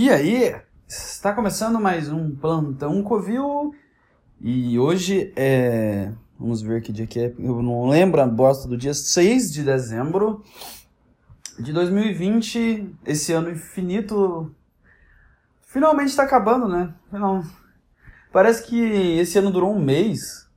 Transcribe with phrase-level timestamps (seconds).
[0.00, 0.54] E aí,
[0.86, 3.74] está começando mais um Plantão Covil
[4.40, 6.12] e hoje é.
[6.38, 7.34] Vamos ver que dia que é.
[7.36, 10.44] Eu não lembro a bosta do dia 6 de dezembro
[11.58, 12.94] de 2020.
[13.04, 14.54] Esse ano infinito
[15.62, 16.94] finalmente está acabando, né?
[17.10, 17.42] Não.
[18.32, 18.80] Parece que
[19.18, 20.48] esse ano durou um mês.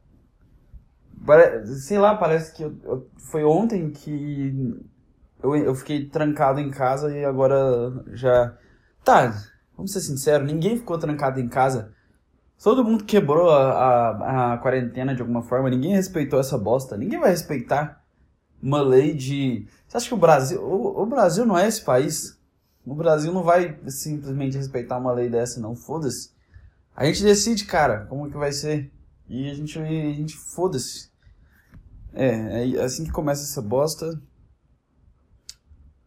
[1.80, 4.80] Sei lá, parece que eu, eu, foi ontem que
[5.42, 7.58] eu, eu fiquei trancado em casa e agora
[8.14, 8.56] já.
[9.04, 9.44] Tá,
[9.76, 11.94] vamos ser sinceros, ninguém ficou trancado em casa.
[12.64, 16.96] Todo mundo quebrou a, a, a, quarentena de alguma forma, ninguém respeitou essa bosta.
[16.96, 18.04] Ninguém vai respeitar
[18.62, 19.66] uma lei de.
[19.88, 20.62] Você acha que o Brasil.
[20.62, 22.40] O, o Brasil não é esse país?
[22.86, 25.76] O Brasil não vai simplesmente respeitar uma lei dessa, não.
[25.76, 26.32] Foda-se.
[26.96, 28.92] A gente decide, cara, como que vai ser.
[29.28, 31.10] E a gente, a gente foda-se.
[32.14, 34.22] É, é assim que começa essa bosta.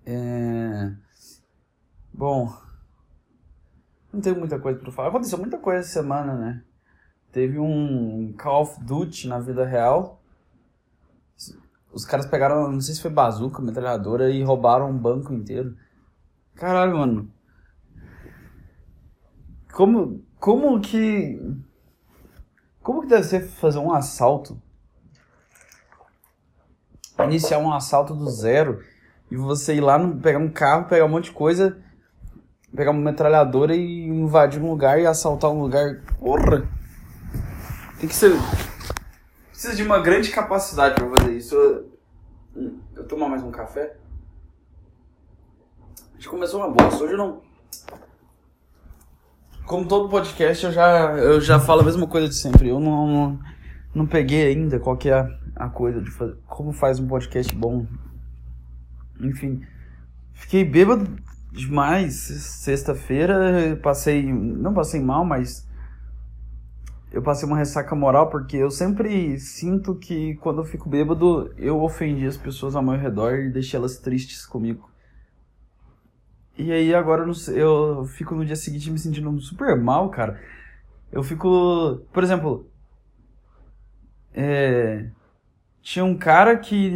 [0.06, 0.92] É...
[2.12, 2.54] Bom,
[4.14, 5.08] não tenho muita coisa para falar.
[5.08, 6.62] Aconteceu muita coisa essa semana, né?
[7.32, 10.22] Teve um Call of Duty na vida real.
[11.92, 15.76] Os caras pegaram, não sei se foi bazuca, metralhadora e roubaram um banco inteiro.
[16.54, 17.30] Caralho, mano.
[19.72, 21.40] Como, como que.
[22.80, 24.60] Como que deve ser fazer um assalto?
[27.18, 28.82] Iniciar um assalto do zero
[29.30, 31.83] e você ir lá, pegar um carro, pegar um monte de coisa
[32.74, 36.00] pegar uma metralhadora e invadir um lugar e assaltar um lugar.
[36.18, 36.68] Porra!
[37.98, 38.32] Tem que ser.
[39.50, 41.54] Precisa de uma grande capacidade pra fazer isso.
[41.54, 41.90] Eu,
[42.96, 43.96] eu tomar mais um café?
[46.12, 47.04] A gente começou uma bosta.
[47.04, 47.42] Hoje eu não.
[49.64, 52.68] Como todo podcast, eu já, eu já falo a mesma coisa de sempre.
[52.68, 53.40] Eu não, não,
[53.94, 56.36] não peguei ainda qual que é a, a coisa de fazer.
[56.46, 57.86] Como faz um podcast bom.
[59.20, 59.62] Enfim.
[60.34, 61.08] Fiquei bêbado
[61.54, 62.14] demais.
[62.14, 65.66] Sexta-feira passei, não passei mal, mas
[67.12, 71.80] eu passei uma ressaca moral porque eu sempre sinto que quando eu fico bêbado eu
[71.80, 74.90] ofendi as pessoas ao meu redor e deixei elas tristes comigo.
[76.58, 80.40] E aí agora eu fico no dia seguinte me sentindo super mal, cara.
[81.10, 82.68] Eu fico, por exemplo,
[84.32, 85.08] é,
[85.82, 86.90] tinha um cara que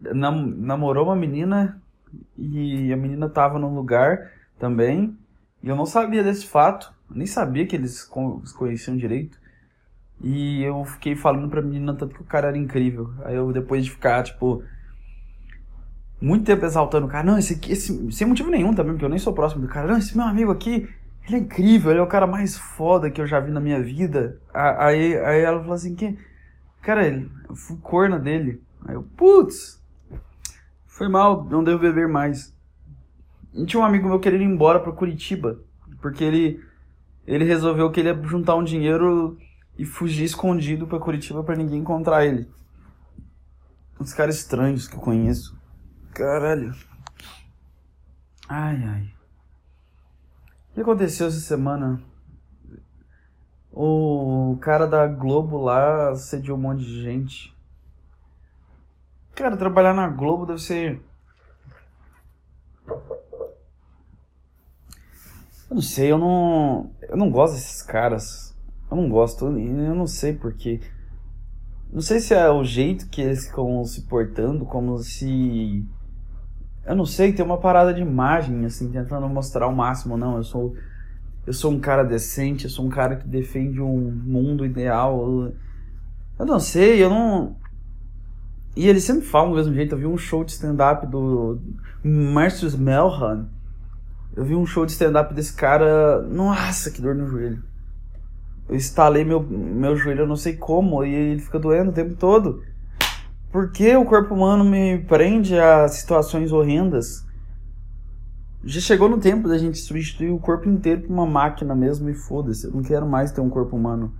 [0.00, 1.80] nam namorou uma menina
[2.36, 5.16] e a menina tava num lugar também,
[5.62, 8.08] e eu não sabia desse fato, nem sabia que eles
[8.44, 9.38] se conheciam direito.
[10.20, 13.12] E eu fiquei falando pra menina tanto que o cara era incrível.
[13.24, 14.62] Aí eu, depois de ficar, tipo,
[16.20, 19.08] muito tempo exaltando o cara, não, esse aqui, esse, sem motivo nenhum também, porque eu
[19.08, 20.88] nem sou próximo do cara, não, esse meu amigo aqui,
[21.26, 23.80] ele é incrível, ele é o cara mais foda que eu já vi na minha
[23.80, 24.40] vida.
[24.52, 26.18] Aí, aí ela falou assim, que,
[26.82, 28.60] cara, eu fui corna dele.
[28.84, 29.80] Aí eu, putz,
[30.98, 32.52] foi mal, não devo beber mais.
[33.54, 35.60] E tinha um amigo meu querendo ir embora para Curitiba,
[36.02, 36.60] porque ele
[37.24, 39.38] ele resolveu que ele ia juntar um dinheiro
[39.78, 42.50] e fugir escondido para Curitiba para ninguém encontrar ele.
[44.00, 45.56] Uns caras estranhos que eu conheço.
[46.12, 46.74] Caralho.
[48.48, 49.14] Ai, ai.
[50.70, 52.02] O que aconteceu essa semana?
[53.70, 57.56] O cara da Globo lá assediou um monte de gente.
[59.38, 61.00] Cara, trabalhar na Globo deve ser.
[65.70, 66.90] Eu não sei, eu não.
[67.02, 68.52] Eu não gosto desses caras.
[68.90, 70.80] Eu não gosto, eu não sei porquê.
[71.92, 75.86] Não sei se é o jeito que eles ficam se portando, como se.
[76.84, 80.16] Eu não sei, tem uma parada de imagem, assim, tentando mostrar o máximo.
[80.16, 80.74] Não, eu sou.
[81.46, 85.52] Eu sou um cara decente, eu sou um cara que defende um mundo ideal.
[86.36, 87.56] Eu não sei, eu não.
[88.78, 89.96] E eles sempre falam do mesmo jeito.
[89.96, 91.58] Eu vi um show de stand-up do
[92.04, 93.48] Marcus Melhan.
[94.36, 96.22] Eu vi um show de stand-up desse cara.
[96.22, 97.60] Nossa, que dor no joelho.
[98.68, 102.14] Eu instalei meu, meu joelho, eu não sei como, e ele fica doendo o tempo
[102.14, 102.62] todo.
[103.50, 107.26] Por que o corpo humano me prende a situações horrendas?
[108.62, 112.14] Já chegou no tempo da gente substituir o corpo inteiro por uma máquina mesmo e
[112.14, 112.66] foda-se.
[112.66, 114.14] Eu não quero mais ter um corpo humano.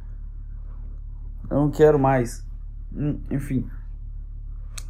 [1.49, 2.45] Eu não quero mais.
[2.93, 3.65] Hum, enfim.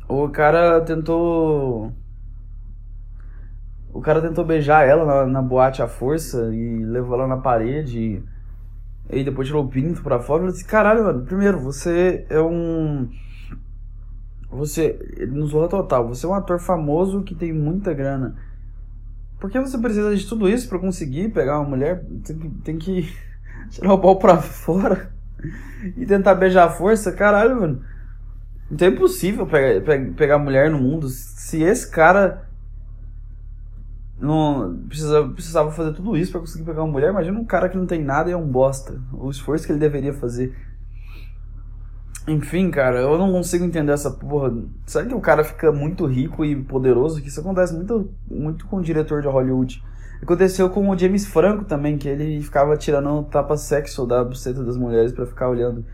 [0.08, 1.93] O cara tentou.
[3.93, 8.22] O cara tentou beijar ela na, na boate à força e levou ela na parede.
[9.10, 10.43] E, e depois tirou o pinto pra fora.
[10.43, 13.08] Eu falei assim: caralho, mano, primeiro, você é um.
[14.50, 14.99] Você.
[15.28, 18.34] No Zorra Total, você é um ator famoso que tem muita grana.
[19.38, 22.02] Por que você precisa de tudo isso para conseguir pegar uma mulher?
[22.25, 23.14] Tem que, tem que
[23.70, 25.12] tirar o pau pra fora
[25.96, 27.12] e tentar beijar à força?
[27.12, 27.98] Caralho, mano.
[28.70, 31.09] Então é impossível pegar, pegar mulher no mundo.
[31.09, 32.47] Se esse cara.
[34.20, 37.11] não precisa, precisava fazer tudo isso para conseguir pegar uma mulher.
[37.11, 39.00] Imagina um cara que não tem nada e é um bosta.
[39.12, 40.55] O esforço que ele deveria fazer.
[42.26, 44.53] Enfim, cara, eu não consigo entender essa porra.
[44.85, 47.23] Será que o cara fica muito rico e poderoso?
[47.23, 49.82] Que isso acontece muito, muito com o diretor de Hollywood.
[50.20, 54.76] Aconteceu com o James Franco também, que ele ficava tirando tapa sexo da buceta das
[54.76, 55.87] mulheres para ficar olhando.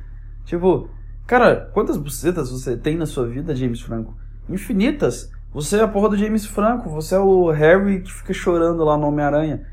[0.45, 0.89] Tipo,
[1.27, 4.17] cara, quantas bucetas você tem na sua vida, James Franco?
[4.49, 5.31] Infinitas.
[5.53, 8.97] Você é a porra do James Franco, você é o Harry que fica chorando lá
[8.97, 9.65] no Homem-Aranha.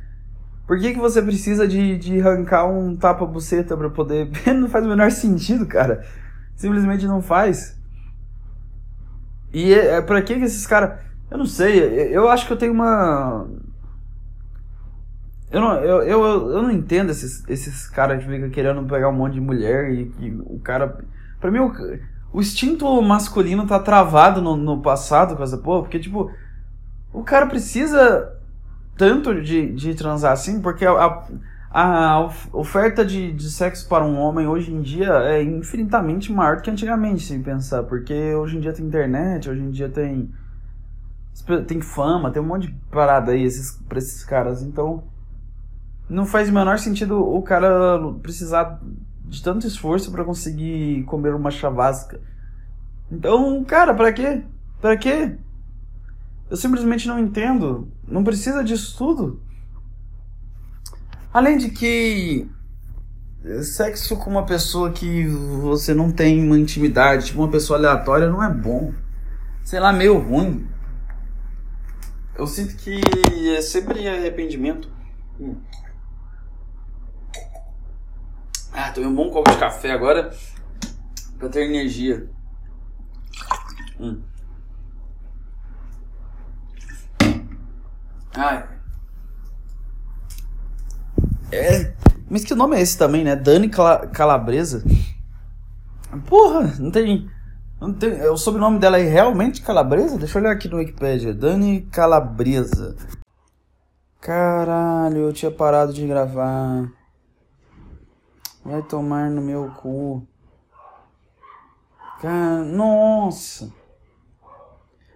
[0.68, 4.30] Por que, que você precisa de, de arrancar um tapa-buceta pra poder.
[4.56, 6.06] não faz o menor sentido, cara.
[6.56, 7.78] Simplesmente não faz.
[9.54, 11.00] E é, é pra que, que esses caras.
[11.30, 11.80] Eu não sei,
[12.16, 13.48] eu acho que eu tenho uma.
[15.50, 19.14] Eu não, eu, eu, eu não entendo esses, esses caras que ficam querendo pegar um
[19.14, 21.04] monte de mulher e, e o cara.
[21.42, 21.74] Pra mim, o,
[22.32, 26.32] o instinto masculino tá travado no, no passado com essa porra, porque, tipo,
[27.12, 28.38] o cara precisa
[28.96, 31.24] tanto de, de transar assim, porque a,
[31.72, 36.58] a, a oferta de, de sexo para um homem hoje em dia é infinitamente maior
[36.58, 40.30] do que antigamente, se pensar, porque hoje em dia tem internet, hoje em dia tem
[41.66, 45.04] tem fama, tem um monte de parada aí esses, pra esses caras, então
[46.08, 48.80] não faz o menor sentido o cara precisar
[49.32, 52.20] de tanto esforço para conseguir comer uma chavasca.
[53.10, 54.44] Então, cara, para quê?
[54.82, 55.38] Para quê?
[56.50, 57.90] Eu simplesmente não entendo.
[58.06, 59.42] Não precisa disso tudo.
[61.34, 62.46] Além de que
[63.64, 68.44] sexo com uma pessoa que você não tem uma intimidade, tipo uma pessoa aleatória, não
[68.44, 68.94] é bom.
[69.64, 70.68] Sei lá, meio ruim.
[72.38, 73.00] Eu sinto que
[73.56, 74.92] é sempre arrependimento.
[75.40, 75.56] Hum.
[78.74, 80.32] Ah, tomei um bom copo de café agora
[81.38, 82.30] pra ter energia.
[84.00, 84.22] Hum.
[88.34, 88.68] Ai.
[91.52, 91.94] É.
[92.30, 93.36] Mas que nome é esse também, né?
[93.36, 94.84] Dani Calabresa.
[96.28, 97.30] Porra, não tem.
[97.80, 100.18] Não tem o sobrenome dela é realmente Calabresa?
[100.18, 101.34] Deixa eu olhar aqui no Wikipedia.
[101.34, 102.96] Dani Calabresa.
[104.22, 106.90] Caralho, eu tinha parado de gravar.
[108.64, 110.26] Vai tomar no meu cu.
[112.22, 113.74] Cara, nossa.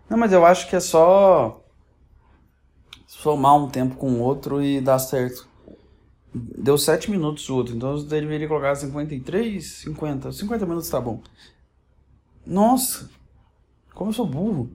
[0.09, 1.61] Não, mas eu acho que é só
[3.07, 5.47] somar um tempo com o outro e dar certo.
[6.33, 10.31] Deu 7 minutos o outro, então eu deveria colocar 53, 50.
[10.31, 11.21] 50 minutos tá bom.
[12.45, 13.09] Nossa,
[13.93, 14.69] como eu sou burro.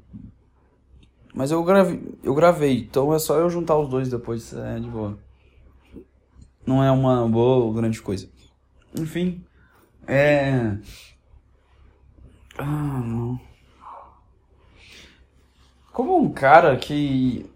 [1.35, 4.89] Mas eu gravei, eu gravei, então é só eu juntar os dois depois, é de
[4.89, 5.19] boa.
[6.67, 8.29] Não é uma boa grande coisa.
[8.99, 9.45] Enfim.
[10.07, 10.77] É.
[12.59, 12.65] Ah,
[13.05, 13.41] não.
[15.93, 17.47] Como um cara que.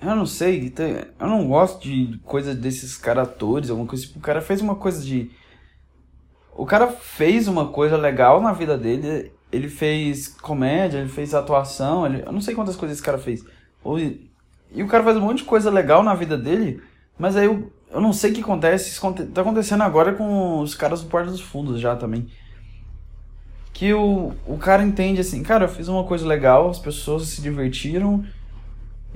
[0.00, 0.72] Eu não sei,
[1.18, 4.18] eu não gosto de coisa desses caras atores, alguma coisa tipo.
[4.18, 5.30] O cara fez uma coisa de.
[6.54, 9.32] O cara fez uma coisa legal na vida dele.
[9.52, 12.22] Ele fez comédia, ele fez atuação, ele...
[12.26, 13.44] eu não sei quantas coisas esse cara fez.
[14.72, 16.82] E o cara faz um monte de coisa legal na vida dele,
[17.16, 18.90] mas aí o, eu não sei o que acontece.
[18.90, 22.26] Isso tá acontecendo agora com os caras do Porta dos Fundos já também.
[23.72, 27.42] Que o, o cara entende assim, cara, eu fiz uma coisa legal, as pessoas se
[27.42, 28.24] divertiram.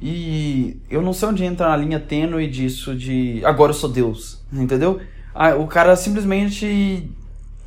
[0.00, 4.43] E eu não sei onde entra a linha tênue disso de agora eu sou Deus,
[4.50, 5.00] entendeu?
[5.34, 7.10] Ah, o cara simplesmente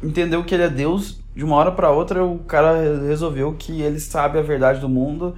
[0.02, 4.00] entendeu que ele é Deus, de uma hora para outra o cara resolveu que ele
[4.00, 5.36] sabe a verdade do mundo,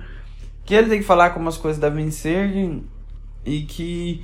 [0.64, 2.82] que ele tem que falar como as coisas devem ser
[3.46, 4.24] e que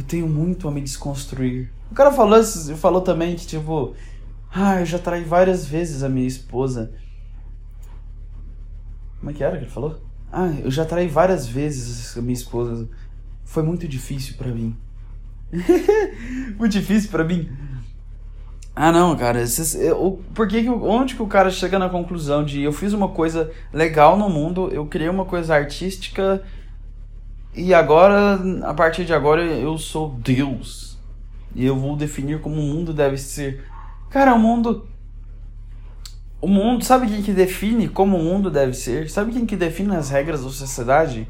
[0.00, 1.70] eu tenho muito a me desconstruir.
[1.90, 2.42] O cara falou,
[2.76, 3.94] falou também que, tipo,
[4.50, 6.92] ah, eu já traí várias vezes a minha esposa.
[9.18, 10.00] Como é que era que ele falou?
[10.32, 12.88] Ah, eu já traí várias vezes a minha esposa.
[13.44, 14.74] Foi muito difícil para mim.
[16.58, 17.50] muito difícil para mim.
[18.74, 19.44] Ah, não, cara.
[20.34, 24.16] Por que, onde que o cara chega na conclusão de eu fiz uma coisa legal
[24.16, 26.42] no mundo, eu criei uma coisa artística
[27.54, 30.98] e agora, a partir de agora, eu sou Deus.
[31.54, 33.64] E eu vou definir como o mundo deve ser.
[34.08, 34.86] Cara, o mundo.
[36.40, 36.84] O mundo.
[36.84, 39.10] Sabe quem que define como o mundo deve ser?
[39.10, 41.28] Sabe quem que define as regras da sociedade?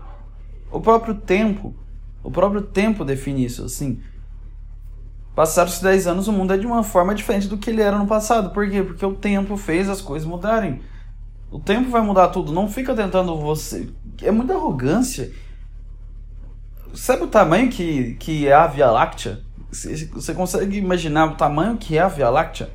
[0.71, 1.75] O próprio tempo.
[2.23, 4.01] O próprio tempo define isso, assim.
[5.35, 8.07] Passaram-se 10 anos, o mundo é de uma forma diferente do que ele era no
[8.07, 8.51] passado.
[8.51, 8.83] Por quê?
[8.83, 10.83] Porque o tempo fez as coisas mudarem.
[11.51, 12.53] O tempo vai mudar tudo.
[12.53, 13.89] Não fica tentando você.
[14.23, 15.33] É muita arrogância
[16.95, 19.41] Sabe o tamanho que, que é a Via Láctea?
[19.71, 22.71] Você consegue imaginar o tamanho que é a Via Láctea?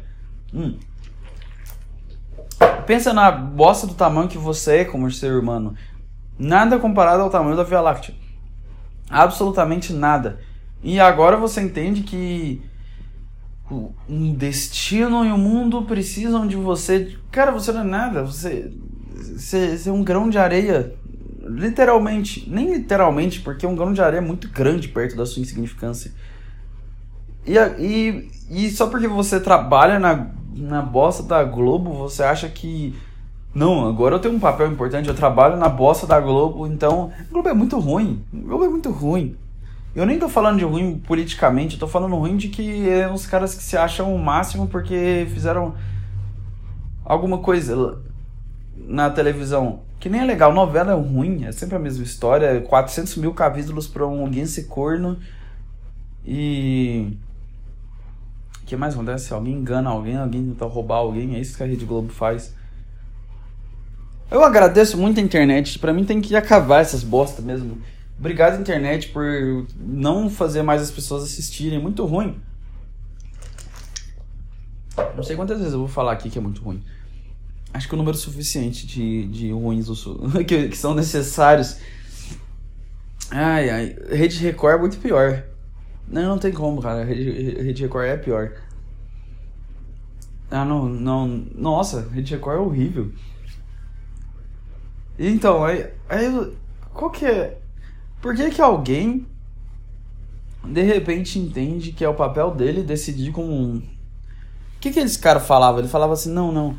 [0.54, 0.78] Hum.
[2.86, 5.76] Pensa na bosta do tamanho que você é como ser humano.
[6.38, 8.16] Nada comparado ao tamanho da Via Láctea.
[9.10, 10.40] Absolutamente nada.
[10.82, 12.62] E agora você entende que
[14.08, 17.18] um destino e o um mundo precisam de você.
[17.32, 18.24] Cara, você não é nada.
[18.24, 18.72] Você,
[19.16, 20.96] você, você é um grão de areia.
[21.46, 22.50] Literalmente.
[22.50, 26.12] Nem literalmente, porque um grão de areia é muito grande perto da sua insignificância.
[27.46, 32.96] E, e, e só porque você trabalha na, na bosta da Globo, você acha que.
[33.54, 37.12] Não, agora eu tenho um papel importante, eu trabalho na bosta da Globo, então.
[37.18, 38.24] A Globo é muito ruim.
[38.34, 39.38] A Globo é muito ruim.
[39.96, 43.26] Eu nem tô falando de ruim politicamente, eu tô falando ruim de que é uns
[43.26, 45.74] caras que se acham o máximo porque fizeram
[47.06, 47.98] alguma coisa
[48.76, 49.85] na televisão.
[50.00, 53.88] Que nem é legal, novela é ruim, é sempre a mesma história, 400 mil capítulos
[53.88, 55.18] pra um ser corno
[56.26, 57.18] e...
[58.62, 59.34] O que mais acontece?
[59.34, 62.54] Alguém engana alguém, alguém tenta roubar alguém, é isso que a Rede Globo faz.
[64.30, 67.78] Eu agradeço muito a internet, pra mim tem que acabar essas bosta mesmo.
[68.18, 71.80] Obrigado, internet, por não fazer mais as pessoas assistirem.
[71.80, 72.40] Muito ruim.
[75.16, 76.82] Não sei quantas vezes eu vou falar aqui que é muito ruim.
[77.76, 79.90] Acho que o número suficiente de, de ruins
[80.48, 81.78] que, que são necessários.
[83.30, 83.96] Ai, ai.
[84.10, 85.44] Rede Record é muito pior.
[86.08, 87.04] Não, não tem como, cara.
[87.04, 88.54] Rede, Rede Record é pior.
[90.50, 91.28] Ah, não, não.
[91.54, 93.12] Nossa, Rede Record é horrível.
[95.20, 95.86] Então, aí.
[96.08, 96.54] aí
[96.94, 97.60] qual que é.
[98.22, 99.28] Por que, que alguém
[100.64, 103.80] de repente entende que é o papel dele decidir com.
[103.80, 103.84] O
[104.80, 105.80] que, que esse cara falava?
[105.80, 106.78] Ele falava assim: não, não.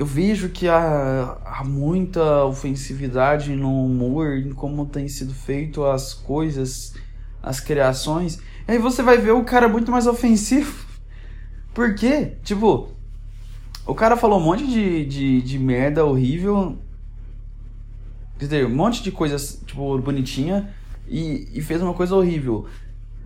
[0.00, 6.14] Eu vejo que há, há muita ofensividade no humor, em como tem sido feito as
[6.14, 6.94] coisas,
[7.42, 8.38] as criações.
[8.66, 10.86] E aí você vai ver o cara muito mais ofensivo.
[11.74, 12.32] Por quê?
[12.42, 12.88] Tipo,
[13.84, 16.78] o cara falou um monte de, de, de merda horrível
[18.38, 20.74] Quer dizer, um monte de coisas, tipo, bonitinha
[21.06, 22.64] e, e fez uma coisa horrível.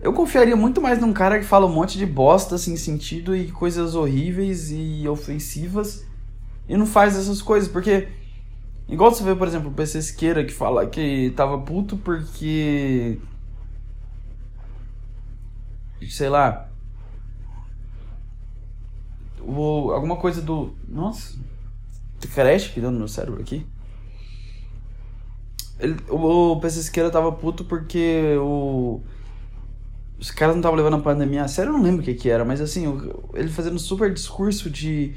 [0.01, 3.49] Eu confiaria muito mais num cara que fala um monte de bosta, assim, sentido e
[3.49, 6.03] coisas horríveis e ofensivas
[6.67, 8.07] e não faz essas coisas, porque.
[8.87, 13.19] Igual você vê, por exemplo, o PC Siqueira que fala que tava puto porque.
[16.09, 16.69] Sei lá.
[19.41, 20.73] O, alguma coisa do.
[20.87, 21.35] Nossa.
[22.33, 23.65] Crash que deu no meu cérebro aqui.
[25.79, 29.01] Ele, o PC Siqueira tava puto porque o.
[30.17, 32.29] Os caras não estavam levando a pandemia a sério, eu não lembro o que que
[32.29, 32.85] era, mas assim,
[33.33, 35.13] ele fazendo super discurso de,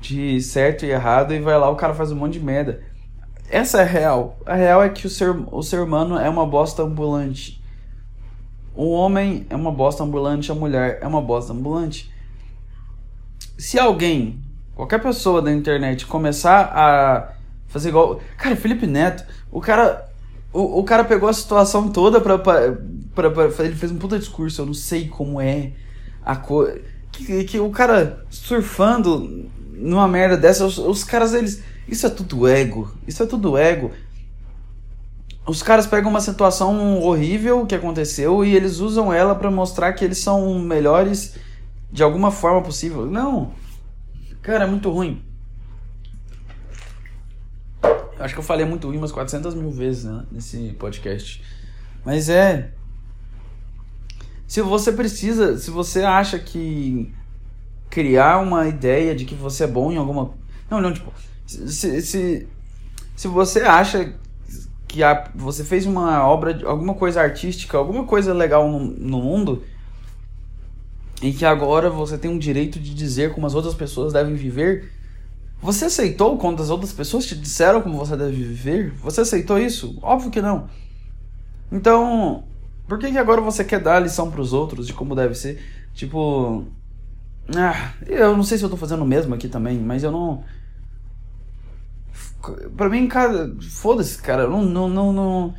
[0.00, 2.82] de certo e errado, e vai lá, o cara faz um monte de merda.
[3.50, 4.38] Essa é a real.
[4.44, 7.62] A real é que o ser, o ser humano é uma bosta ambulante.
[8.74, 12.12] O homem é uma bosta ambulante, a mulher é uma bosta ambulante.
[13.56, 14.40] Se alguém,
[14.74, 17.32] qualquer pessoa da internet, começar a
[17.66, 18.20] fazer igual.
[18.36, 20.06] Cara, Felipe Neto o cara.
[20.52, 22.78] O, o cara pegou a situação toda pra, pra,
[23.14, 25.72] pra, pra, Ele fez um puta discurso, eu não sei como é
[26.24, 26.80] a coisa.
[27.12, 29.46] Que, que o cara surfando
[29.78, 31.62] numa merda dessa, os, os caras, eles.
[31.86, 32.92] Isso é tudo ego.
[33.06, 33.92] Isso é tudo ego.
[35.46, 40.04] Os caras pegam uma situação horrível que aconteceu e eles usam ela para mostrar que
[40.04, 41.36] eles são melhores
[41.90, 43.06] de alguma forma possível.
[43.06, 43.52] Não.
[44.42, 45.22] Cara, é muito ruim.
[48.18, 51.42] Acho que eu falei muito ruim umas 400 mil vezes né, nesse podcast.
[52.04, 52.72] Mas é.
[54.46, 57.12] Se você precisa, se você acha que
[57.98, 60.30] criar uma ideia de que você é bom em alguma.
[60.70, 61.12] Não, não, tipo.
[61.44, 62.46] Se, se,
[63.16, 64.14] se você acha
[64.86, 69.64] que a, você fez uma obra, alguma coisa artística, alguma coisa legal no, no mundo,
[71.20, 74.92] e que agora você tem um direito de dizer como as outras pessoas devem viver,
[75.60, 78.92] você aceitou quando as outras pessoas te disseram como você deve viver?
[79.02, 79.98] Você aceitou isso?
[80.00, 80.68] Óbvio que não.
[81.72, 82.44] Então,
[82.86, 85.34] por que, que agora você quer dar a lição para os outros de como deve
[85.34, 85.60] ser?
[85.94, 86.64] Tipo.
[87.56, 90.44] Ah, eu não sei se eu tô fazendo o mesmo aqui também, mas eu não.
[92.76, 94.46] Pra mim, cara, foda-se, cara.
[94.46, 95.54] Não, não, não, não.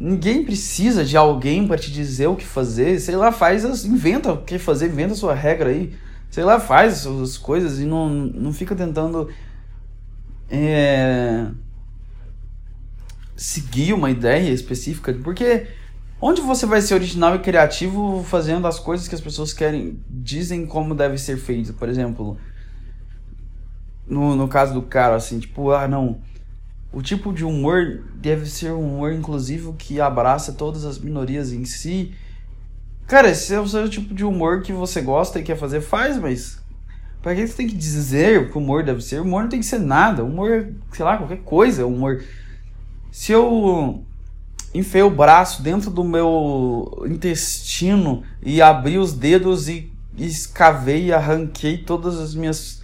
[0.00, 3.00] Ninguém precisa de alguém para te dizer o que fazer.
[3.00, 5.92] Sei lá, faz, inventa o que fazer, inventa a sua regra aí
[6.30, 9.28] sei lá, faz as coisas e não, não fica tentando
[10.50, 11.46] é,
[13.36, 15.66] seguir uma ideia específica, porque
[16.20, 20.66] onde você vai ser original e criativo fazendo as coisas que as pessoas querem, dizem
[20.66, 22.36] como deve ser feito, por exemplo,
[24.06, 26.20] no, no caso do cara, assim, tipo, ah, não,
[26.92, 31.64] o tipo de humor deve ser um humor inclusivo que abraça todas as minorias em
[31.64, 32.14] si,
[33.08, 36.18] Cara, esse é o seu tipo de humor que você gosta e quer fazer, faz,
[36.18, 36.62] mas.
[37.22, 39.20] Pra que você tem que dizer que o humor deve ser?
[39.20, 40.22] O humor não tem que ser nada.
[40.22, 41.86] O humor, sei lá, qualquer coisa.
[41.86, 42.22] O humor.
[43.10, 44.04] Se eu.
[44.74, 51.78] Enfiei o braço dentro do meu intestino e abri os dedos e escavei e arranquei
[51.78, 52.82] todas as minhas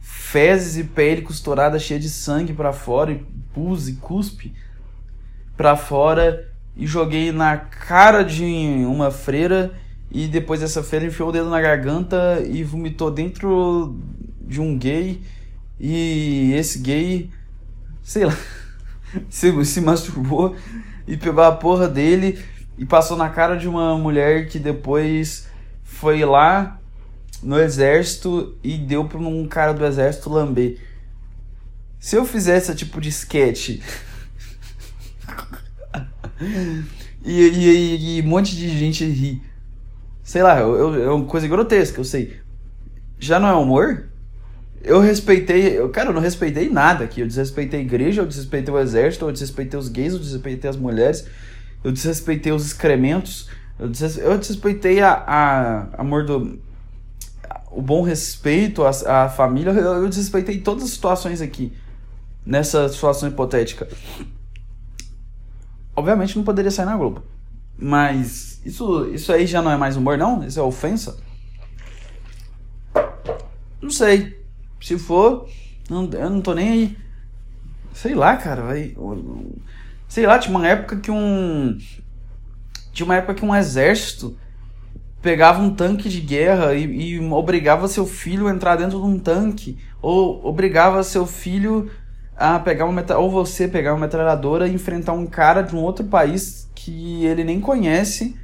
[0.00, 4.52] fezes e pele costurada cheia de sangue para fora e pus e cuspe
[5.56, 8.44] para fora e joguei na cara de
[8.86, 9.72] uma freira
[10.10, 13.96] e depois essa freira enfiou o dedo na garganta e vomitou dentro
[14.40, 15.22] de um gay
[15.78, 17.30] e esse gay,
[18.02, 18.36] sei lá,
[19.28, 20.54] se, se masturbou
[21.06, 22.38] e pegou a porra dele
[22.78, 25.48] e passou na cara de uma mulher que depois
[25.82, 26.78] foi lá
[27.42, 30.78] no exército e deu pra um cara do exército lamber.
[31.98, 33.68] Se eu fizesse esse tipo de sketch
[37.24, 39.42] e, e, e, um monte de gente ri,
[40.22, 42.40] sei lá, é uma coisa grotesca, eu sei.
[43.18, 44.08] Já não é humor?
[44.84, 47.20] Eu respeitei, eu, cara, eu não respeitei nada aqui.
[47.20, 50.76] Eu desrespeitei a igreja, eu desrespeitei o exército, eu desrespeitei os gays, eu desrespeitei as
[50.76, 51.26] mulheres,
[51.84, 53.48] eu desrespeitei os excrementos,
[53.78, 56.58] eu, des, eu desrespeitei a, a amor do.
[57.70, 61.72] o bom respeito, a família, eu, eu desrespeitei todas as situações aqui,
[62.44, 63.88] nessa situação hipotética.
[65.94, 67.22] Obviamente não poderia sair na Globo.
[67.78, 70.44] Mas isso, isso aí já não é mais humor, não?
[70.44, 71.18] Isso é ofensa?
[73.80, 74.41] Não sei.
[74.82, 75.48] Se for,
[75.88, 76.98] não, eu não tô nem aí.
[77.94, 78.94] Sei lá, cara, vai.
[80.08, 81.78] Sei lá, tinha uma época que um.
[82.92, 84.36] Tinha uma época que um exército
[85.22, 86.84] pegava um tanque de guerra e,
[87.14, 89.78] e obrigava seu filho a entrar dentro de um tanque.
[90.02, 91.88] Ou obrigava seu filho
[92.36, 96.04] a pegar uma ou você pegar uma metralhadora e enfrentar um cara de um outro
[96.06, 98.36] país que ele nem conhece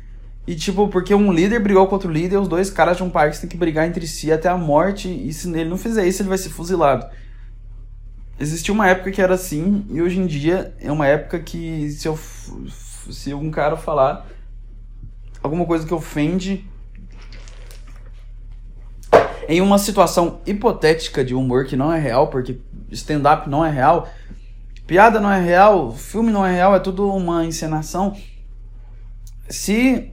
[0.48, 3.38] e, tipo, porque um líder brigou contra o líder, os dois caras de um país
[3.38, 6.30] têm que brigar entre si até a morte, e se ele não fizer isso, ele
[6.30, 7.06] vai ser fuzilado.
[8.40, 12.08] Existia uma época que era assim, e hoje em dia é uma época que se,
[12.08, 12.18] eu,
[13.10, 14.26] se um cara falar
[15.42, 16.66] alguma coisa que ofende
[19.46, 22.58] em uma situação hipotética de humor que não é real, porque
[22.90, 24.08] stand-up não é real,
[24.87, 28.16] piada não é real, filme não é real, é tudo uma encenação.
[29.46, 30.11] Se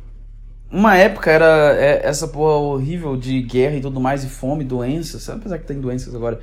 [0.76, 5.30] uma época era é, essa porra horrível de guerra e tudo mais, e fome, doenças,
[5.30, 6.42] apesar que tem doenças agora.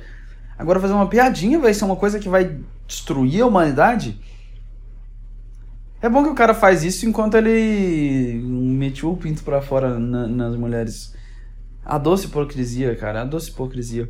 [0.57, 4.19] Agora fazer uma piadinha vai ser uma coisa que vai destruir a humanidade.
[6.01, 10.27] É bom que o cara faz isso enquanto ele metiu o pinto pra fora na,
[10.27, 11.13] nas mulheres.
[11.85, 14.09] A doce hipocrisia, cara, a doce hipocrisia.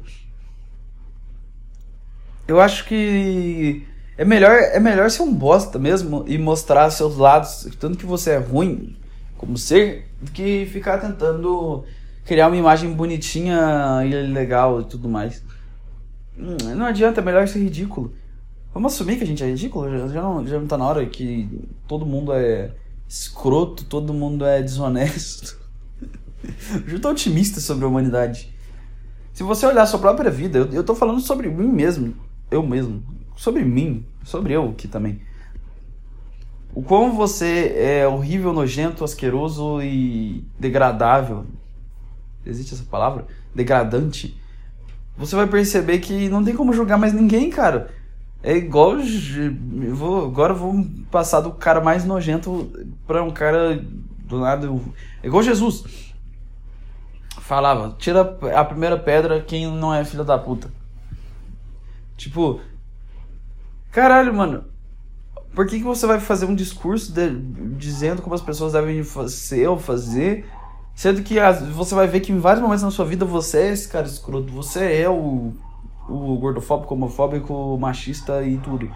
[2.48, 3.86] Eu acho que
[4.18, 8.32] é melhor, é melhor ser um bosta mesmo e mostrar seus lados, tanto que você
[8.32, 8.96] é ruim,
[9.44, 11.84] como ser, do que ficar tentando
[12.24, 15.44] criar uma imagem bonitinha e legal e tudo mais.
[16.38, 18.14] Hum, não adianta, é melhor ser ridículo.
[18.74, 19.90] Vamos assumir que a gente é ridículo?
[19.92, 21.50] Já, já, não, já não tá na hora que
[21.86, 22.72] todo mundo é
[23.08, 25.60] escroto, todo mundo é desonesto.
[26.88, 28.54] eu tô otimista sobre a humanidade.
[29.34, 32.16] Se você olhar a sua própria vida, eu, eu tô falando sobre mim mesmo.
[32.50, 33.04] Eu mesmo.
[33.36, 34.06] Sobre mim.
[34.24, 35.20] Sobre eu aqui também
[36.76, 41.46] o quão você é horrível, nojento, asqueroso e degradável.
[42.46, 43.28] Existe essa palavra?
[43.54, 44.36] Degradante.
[45.16, 47.92] Você vai perceber que não tem como julgar mais ninguém, cara.
[48.42, 48.98] É igual.
[48.98, 52.72] Eu vou, agora eu vou passar do cara mais nojento
[53.06, 53.80] pra um cara
[54.26, 54.68] do nada.
[55.22, 55.84] É igual Jesus.
[57.40, 58.22] Falava: tira
[58.56, 60.72] a primeira pedra quem não é filho da puta.
[62.18, 62.60] Tipo.
[63.92, 64.73] Caralho, mano.
[65.54, 67.30] Por que, que você vai fazer um discurso de,
[67.78, 70.46] dizendo como as pessoas devem ser ou fazer,
[70.96, 73.72] sendo que as, você vai ver que em vários momentos na sua vida você é
[73.72, 75.54] esse cara escroto, você é o,
[76.10, 78.92] o gordofóbico, homofóbico, machista e tudo.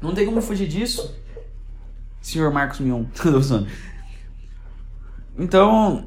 [0.00, 1.14] Não tem como fugir disso,
[2.20, 3.04] senhor Marcos Mion.
[5.38, 6.06] então,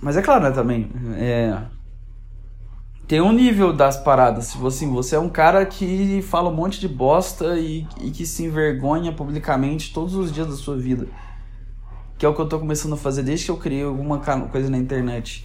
[0.00, 1.62] mas é claro, né, também, é,
[3.10, 4.52] tem um nível das paradas.
[4.52, 8.24] Tipo assim, você é um cara que fala um monte de bosta e, e que
[8.24, 11.08] se envergonha publicamente todos os dias da sua vida.
[12.16, 14.70] Que é o que eu tô começando a fazer desde que eu criei alguma coisa
[14.70, 15.44] na internet.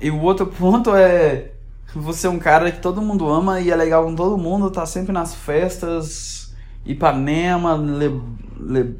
[0.00, 1.52] E o outro ponto é
[1.94, 4.86] você é um cara que todo mundo ama e é legal com todo mundo, tá
[4.86, 8.22] sempre nas festas, Ipanema, Le,
[8.58, 8.98] Le,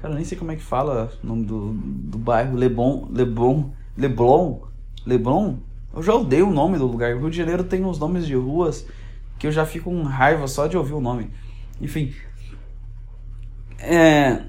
[0.00, 4.60] cara, nem sei como é que fala o nome do, do bairro, Lebon, Leblon, Leblon,
[5.04, 5.58] Leblon,
[5.94, 7.14] eu já odeio o nome do lugar.
[7.14, 8.86] O Rio de Janeiro tem uns nomes de ruas
[9.38, 11.30] que eu já fico com raiva só de ouvir o nome.
[11.80, 12.12] Enfim.
[13.78, 14.42] É...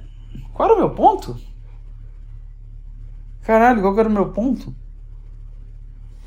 [0.54, 1.38] Qual era o meu ponto?
[3.42, 4.74] Caralho, qual era o meu ponto?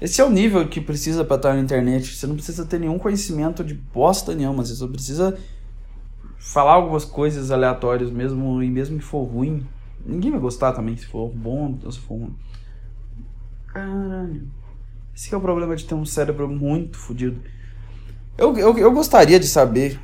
[0.01, 2.15] Esse é o nível que precisa para estar na internet.
[2.15, 4.65] Você não precisa ter nenhum conhecimento de bosta nenhuma.
[4.65, 5.37] Você só precisa
[6.39, 9.67] falar algumas coisas aleatórias mesmo, e mesmo que for ruim,
[10.07, 12.37] ninguém vai gostar também se for bom ou se for ruim.
[13.67, 14.58] Caralho.
[15.19, 17.41] Esse é o problema de ter um cérebro muito fodido.
[18.37, 19.99] Eu, eu, eu gostaria de saber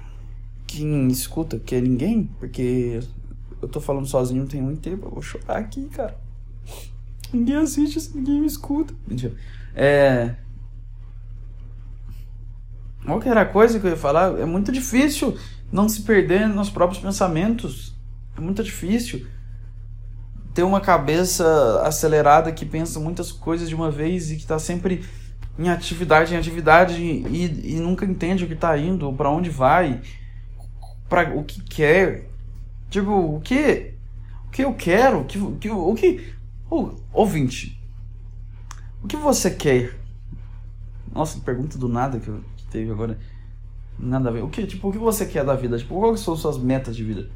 [0.67, 2.99] quem escuta, que é ninguém, porque
[3.63, 6.19] eu tô falando sozinho tem muito tempo, eu vou chorar aqui, cara.
[7.33, 8.93] Ninguém assiste, ninguém me escuta.
[9.07, 9.35] Mentira.
[9.73, 10.35] É.
[13.05, 14.37] Qual que era a coisa que eu ia falar?
[14.41, 15.39] É muito difícil
[15.71, 17.95] não se perder nos próprios pensamentos.
[18.37, 19.25] É muito difícil
[20.55, 25.05] ter uma cabeça acelerada que pensa muitas coisas de uma vez e que está sempre
[25.59, 30.01] em atividade, em atividade e, e nunca entende o que está indo, para onde vai,
[31.09, 32.29] para o que quer.
[32.89, 33.95] Tipo, o que,
[34.47, 35.57] o que eu quero, o que, o
[35.95, 36.35] que,
[37.13, 37.81] ouvinte,
[39.03, 39.99] o que você quer?
[41.13, 42.41] Nossa, pergunta do nada que, eu,
[42.71, 43.19] teve agora.
[43.99, 44.43] Nada a ver.
[44.43, 45.79] O que, tipo, o que você quer da vida?
[45.79, 47.29] Tipo, quais são suas metas de vida?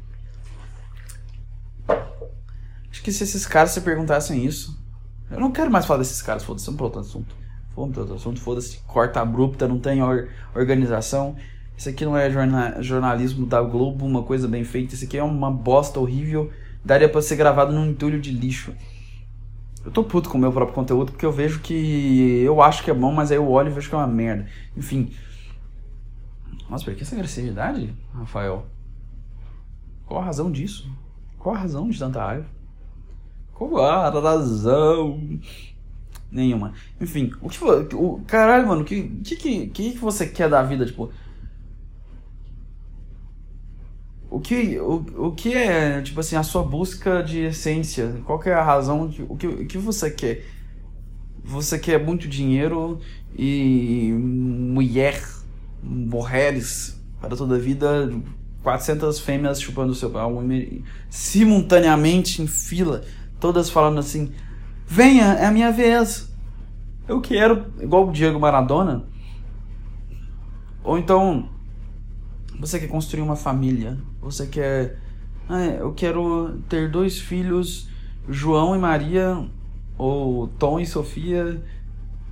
[2.99, 4.77] Acho que se esses caras se perguntassem isso.
[5.31, 7.33] Eu não quero mais falar desses caras, foda-se, vamos para outro assunto.
[7.73, 11.37] Vamos outro assunto, foda-se, corta abrupta, não tem or organização.
[11.77, 14.95] Isso aqui não é jorna jornalismo da Globo, uma coisa bem feita.
[14.95, 16.51] Isso aqui é uma bosta horrível.
[16.83, 18.73] Daria para ser gravado num entulho de lixo.
[19.85, 22.91] Eu tô puto com o meu próprio conteúdo porque eu vejo que eu acho que
[22.91, 24.45] é bom, mas aí eu olho e vejo que é uma merda.
[24.75, 25.13] Enfim.
[26.69, 28.65] Nossa, por que essa agressividade, Rafael?
[30.05, 30.91] Qual a razão disso?
[31.37, 32.58] Qual a razão de tanta raiva?
[33.59, 35.19] Qual a razão?
[36.31, 36.71] Nenhuma.
[37.01, 37.61] Enfim, o que
[37.93, 39.35] o caralho, mano, que, que
[39.67, 41.11] que que você quer da vida, tipo?
[44.31, 48.21] O que, o, o que é, tipo assim, a sua busca de essência?
[48.25, 49.09] Qual é a razão?
[49.09, 50.45] De, o, que, o que você quer?
[51.43, 53.01] Você quer muito dinheiro
[53.37, 55.21] e mulher,
[55.83, 58.09] mulheres para toda a vida,
[58.63, 60.41] 400 fêmeas chupando o seu pau
[61.09, 63.03] simultaneamente em fila,
[63.39, 64.31] todas falando assim:
[64.85, 66.29] venha, é a minha vez.
[67.07, 69.05] Eu quero, igual o Diego Maradona.
[70.83, 71.49] Ou então,
[72.59, 74.99] você quer construir uma família, você quer.
[75.47, 77.89] Ah, eu quero ter dois filhos,
[78.27, 79.47] João e Maria,
[79.97, 81.61] ou Tom e Sofia,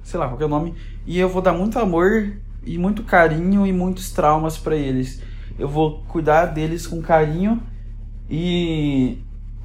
[0.04, 4.12] sei lá, qualquer nome, e eu vou dar muito amor e muito carinho e muitos
[4.12, 5.22] traumas para eles.
[5.58, 7.62] Eu vou cuidar deles com carinho
[8.30, 9.18] e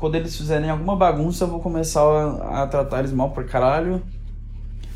[0.02, 4.02] quando eles fizerem alguma bagunça, eu vou começar a, a tratar eles mal pra caralho.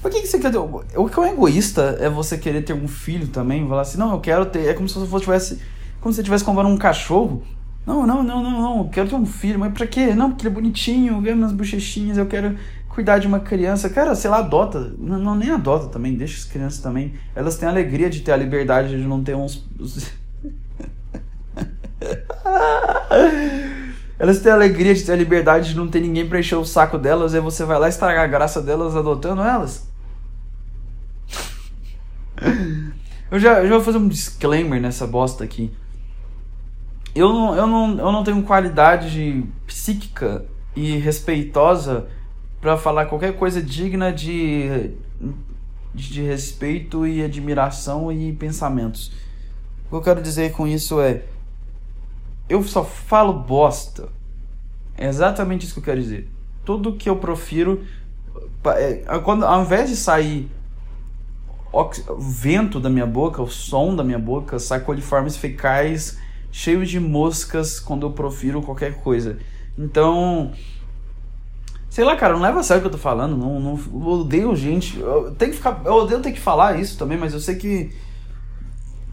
[0.02, 0.58] Por que, que você quer ter.
[0.58, 3.68] O que é um egoísta é você querer ter um filho também.
[3.68, 4.66] Falar assim, não, eu quero ter.
[4.66, 5.60] É como se você tivesse.
[6.00, 7.40] Como se você estivesse comprando um cachorro.
[7.86, 8.78] Não, não, não, não, não.
[8.78, 9.60] Eu quero ter um filho.
[9.60, 10.12] Mas pra quê?
[10.12, 12.56] Não, porque ele é bonitinho, vê minhas bochechinhas, eu quero
[12.88, 13.88] cuidar de uma criança.
[13.88, 14.92] Cara, sei lá, adota.
[14.98, 17.14] Não, não, nem adota também, deixa as crianças também.
[17.32, 19.64] Elas têm a alegria de ter a liberdade de não ter uns.
[24.18, 26.64] Elas têm a alegria de ter a liberdade de não ter ninguém pra encher o
[26.64, 29.87] saco delas, e você vai lá estragar a graça delas adotando elas.
[33.31, 35.70] eu, já, eu já vou fazer um disclaimer nessa bosta aqui.
[37.14, 42.07] Eu não, eu não, eu não tenho qualidade psíquica e respeitosa
[42.61, 44.90] para falar qualquer coisa digna de,
[45.94, 49.12] de respeito e admiração e pensamentos.
[49.87, 51.22] O que eu quero dizer com isso é
[52.48, 54.09] eu só falo bosta.
[54.96, 56.28] É exatamente isso que eu quero dizer.
[56.64, 57.85] Tudo que eu profiro,
[58.64, 60.50] é, quando, ao invés de sair
[61.72, 66.18] o vento da minha boca, o som da minha boca, sai coliformes fecais
[66.50, 69.37] cheios de moscas quando eu profiro qualquer coisa.
[69.76, 70.52] Então,
[71.90, 73.37] sei lá, cara, não leva a sério o que eu tô falando.
[73.37, 74.98] Não, não eu odeio gente.
[74.98, 77.92] Eu, tenho que ficar, eu odeio ter que falar isso também, mas eu sei que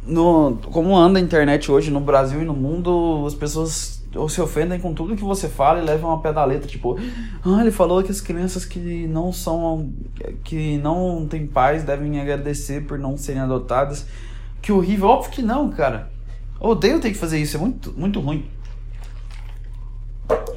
[0.06, 4.40] no, como anda a internet hoje no Brasil e no mundo, as pessoas ou se
[4.40, 6.98] ofendem com tudo que você fala e levam a pé da letra, tipo,
[7.44, 9.92] ah, ele falou que as crianças que não são
[10.44, 14.06] que não têm pais devem agradecer por não serem adotadas.
[14.62, 16.12] Que horrível, óbvio que não, cara.
[16.62, 18.46] Eu odeio ter que fazer isso, é muito muito ruim.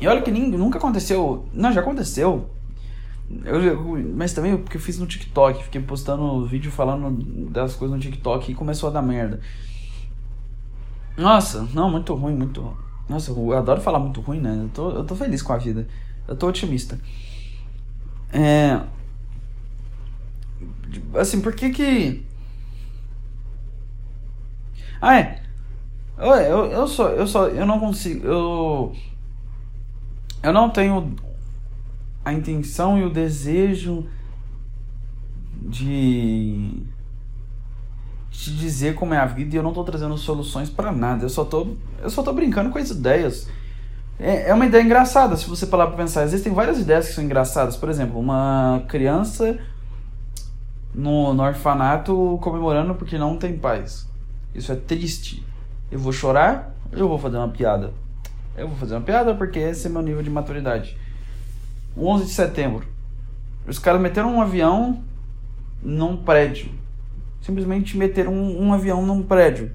[0.00, 2.50] E olha que nem, nunca aconteceu, não, já aconteceu
[3.44, 8.02] eu, mas também porque eu fiz no TikTok, fiquei postando vídeo falando das coisas no
[8.02, 9.40] TikTok e começou a dar merda.
[11.16, 12.76] Nossa, não, muito ruim, muito.
[13.08, 14.60] Nossa, eu adoro falar muito ruim, né?
[14.64, 15.88] Eu tô, eu tô feliz com a vida.
[16.28, 16.98] Eu tô otimista.
[18.32, 18.80] É.
[21.14, 22.26] Assim, por que que.
[25.00, 25.42] Ah, é.
[26.18, 27.08] Eu, eu, eu só.
[27.08, 27.48] Eu só.
[27.48, 28.26] Eu não consigo.
[28.26, 28.96] Eu.
[30.42, 31.16] Eu não tenho
[32.26, 34.04] a intenção e o desejo
[35.62, 36.82] de
[38.32, 41.24] te dizer como é a vida e eu não tô trazendo soluções para nada.
[41.24, 41.68] Eu só tô,
[42.02, 43.48] eu só tô brincando com as ideias.
[44.18, 46.24] É, é uma ideia engraçada, se você parar pra pensar.
[46.24, 47.76] Existem várias ideias que são engraçadas.
[47.76, 49.60] Por exemplo, uma criança
[50.92, 54.08] no, no orfanato comemorando porque não tem pais.
[54.52, 55.46] Isso é triste.
[55.92, 57.92] Eu vou chorar, eu vou fazer uma piada.
[58.56, 61.05] Eu vou fazer uma piada porque esse é meu nível de maturidade.
[61.96, 62.86] 11 de setembro.
[63.66, 65.02] Os caras meteram um avião
[65.82, 66.70] num prédio.
[67.40, 69.70] Simplesmente meteram um, um avião num prédio.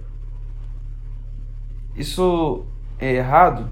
[1.95, 2.65] Isso
[2.99, 3.69] é errado?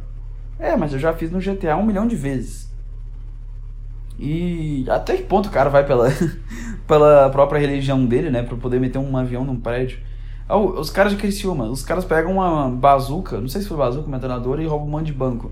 [0.58, 2.70] É, mas eu já fiz no GTA um milhão de vezes.
[4.18, 6.10] E até que ponto o cara vai pela,
[6.86, 8.44] pela própria religião dele, né?
[8.44, 10.00] Pra poder meter um avião num prédio.
[10.50, 14.18] Os caras de Criciúma, os caras pegam uma bazuca, não sei se foi bazuca, uma
[14.18, 15.52] metralhadora, e roubam um monte de banco.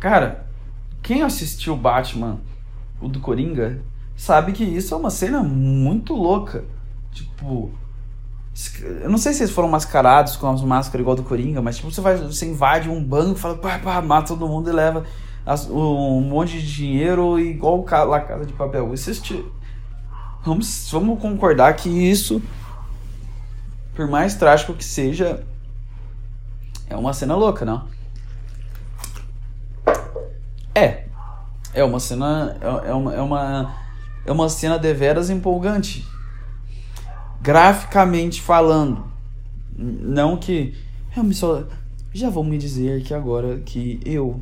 [0.00, 0.45] Cara,
[1.06, 2.40] quem assistiu Batman,
[3.00, 3.80] o do Coringa,
[4.16, 6.64] sabe que isso é uma cena muito louca.
[7.12, 7.70] Tipo,
[9.02, 11.90] eu não sei se eles foram mascarados com as máscaras igual do Coringa, mas tipo,
[11.90, 15.04] você, vai, você invade um banco, fala, pá, pá, mata todo mundo e leva
[15.44, 18.92] as, um monte de dinheiro igual La Casa de Papel.
[18.92, 19.44] Isso,
[20.44, 22.42] vamos, vamos concordar que isso
[23.96, 25.42] por mais trágico que seja,
[26.88, 27.88] é uma cena louca, não?
[30.78, 31.06] É.
[31.72, 32.56] É uma cena.
[32.60, 33.76] É, é uma, é uma,
[34.26, 36.06] é uma cena deveras empolgante.
[37.40, 39.04] Graficamente falando.
[39.76, 40.74] Não que.
[41.16, 41.64] Eu me só.
[42.12, 44.40] Já vão me dizer que agora que eu,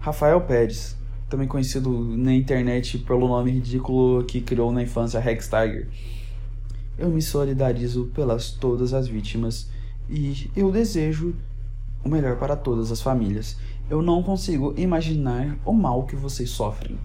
[0.00, 0.96] Rafael Pérez,
[1.28, 5.88] também conhecido na internet pelo nome ridículo que criou na infância Rex Tiger
[6.98, 9.70] eu me solidarizo pelas todas as vítimas
[10.10, 11.34] e eu desejo
[12.04, 13.56] o melhor para todas as famílias.
[13.88, 16.98] Eu não consigo imaginar o mal que vocês sofrem.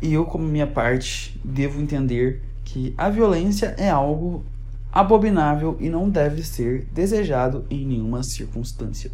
[0.00, 4.44] E eu, como minha parte, devo entender que a violência é algo
[4.92, 9.10] abominável e não deve ser desejado em nenhuma circunstância.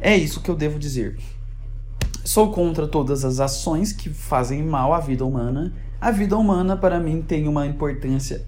[0.00, 1.18] É isso que eu devo dizer.
[2.24, 5.72] Sou contra todas as ações que fazem mal à vida humana
[6.04, 8.44] a vida humana para mim tem uma importância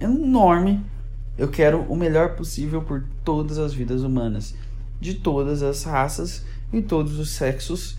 [0.00, 0.82] enorme.
[1.36, 4.54] Eu quero o melhor possível por todas as vidas humanas,
[5.00, 7.98] de todas as raças e todos os sexos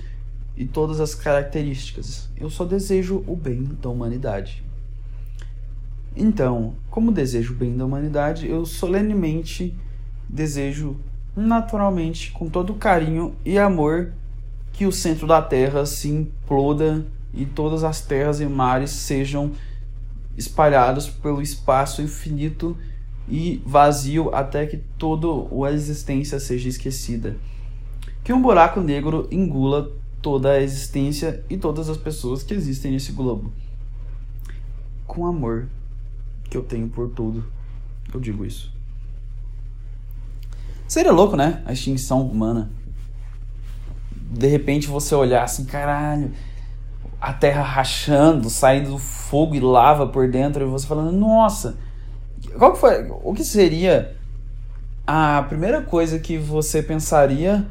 [0.55, 2.29] e todas as características.
[2.35, 4.63] Eu só desejo o bem da humanidade.
[6.15, 9.73] Então, como desejo o bem da humanidade, eu solenemente
[10.27, 10.97] desejo
[11.35, 14.13] naturalmente, com todo carinho e amor,
[14.73, 19.51] que o centro da Terra se imploda e todas as terras e mares sejam
[20.35, 22.75] espalhados pelo espaço infinito
[23.27, 25.27] e vazio até que toda
[25.65, 27.35] a existência seja esquecida.
[28.23, 33.11] Que um buraco negro engula toda a existência e todas as pessoas que existem nesse
[33.11, 33.51] globo.
[35.05, 35.67] Com amor
[36.49, 37.45] que eu tenho por tudo,
[38.13, 38.71] eu digo isso.
[40.87, 41.61] Seria louco, né?
[41.65, 42.69] A extinção humana.
[44.31, 46.31] De repente você olhar assim, caralho,
[47.19, 51.77] a terra rachando, saindo fogo e lava por dentro, e você falando, nossa,
[52.57, 54.15] qual que foi, o que seria
[55.05, 57.65] a primeira coisa que você pensaria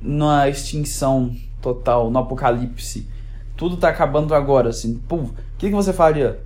[0.00, 3.08] na extinção total, no apocalipse?
[3.56, 6.40] Tudo tá acabando agora, assim, pô, o que, que você faria?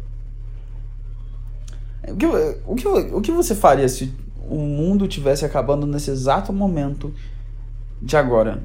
[2.07, 4.15] O que, o, que, o que você faria se
[4.49, 7.13] o mundo tivesse acabando nesse exato momento
[8.01, 8.63] de agora?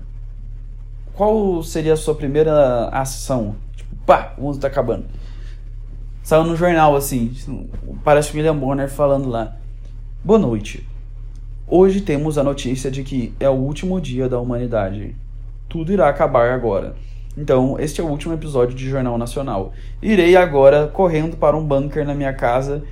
[1.13, 3.55] qual seria a sua primeira ação?
[3.75, 5.05] Tipo, pá, o mundo tá acabando.
[6.23, 7.33] Saiu no jornal assim,
[8.01, 9.57] parece William Bonner falando lá.
[10.23, 10.88] Boa noite.
[11.67, 15.17] Hoje temos a notícia de que é o último dia da humanidade.
[15.67, 16.95] Tudo irá acabar agora.
[17.38, 19.73] Então, este é o último episódio de Jornal Nacional.
[20.01, 22.86] Irei agora correndo para um bunker na minha casa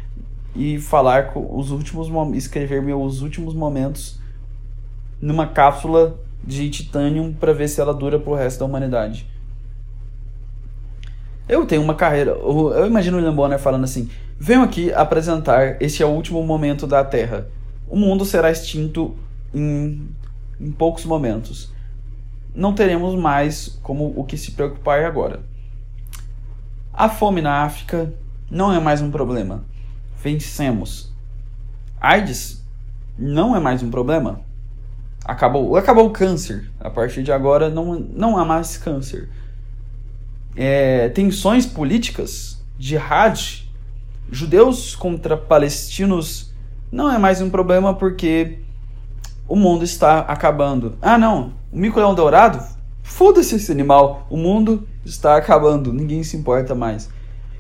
[0.54, 4.20] e falar com os últimos escrever meus últimos momentos
[5.22, 9.26] numa cápsula de titânio para ver se ela dura pro resto da humanidade.
[11.48, 12.32] Eu tenho uma carreira.
[12.32, 15.82] Eu imagino o William Bonner falando assim: venho aqui apresentar.
[15.82, 17.48] Este é o último momento da Terra.
[17.88, 19.16] O mundo será extinto
[19.54, 20.08] em,
[20.60, 21.72] em poucos momentos.
[22.54, 25.42] Não teremos mais como o que se preocupar agora.
[26.94, 28.14] A fome na África
[28.50, 29.64] não é mais um problema.
[30.22, 31.12] Vencemos.
[32.00, 32.64] AIDS
[33.18, 34.42] não é mais um problema.
[35.24, 36.70] Acabou, acabou o câncer.
[36.80, 39.30] A partir de agora não, não há mais câncer.
[40.56, 43.68] É, tensões políticas, jihad,
[44.32, 46.52] judeus contra palestinos
[46.92, 48.60] não é mais um problema porque
[49.48, 50.98] o mundo está acabando.
[51.02, 52.62] Ah, não, o mico-leão dourado?
[53.02, 54.28] Foda-se esse animal.
[54.30, 57.10] O mundo está acabando, ninguém se importa mais.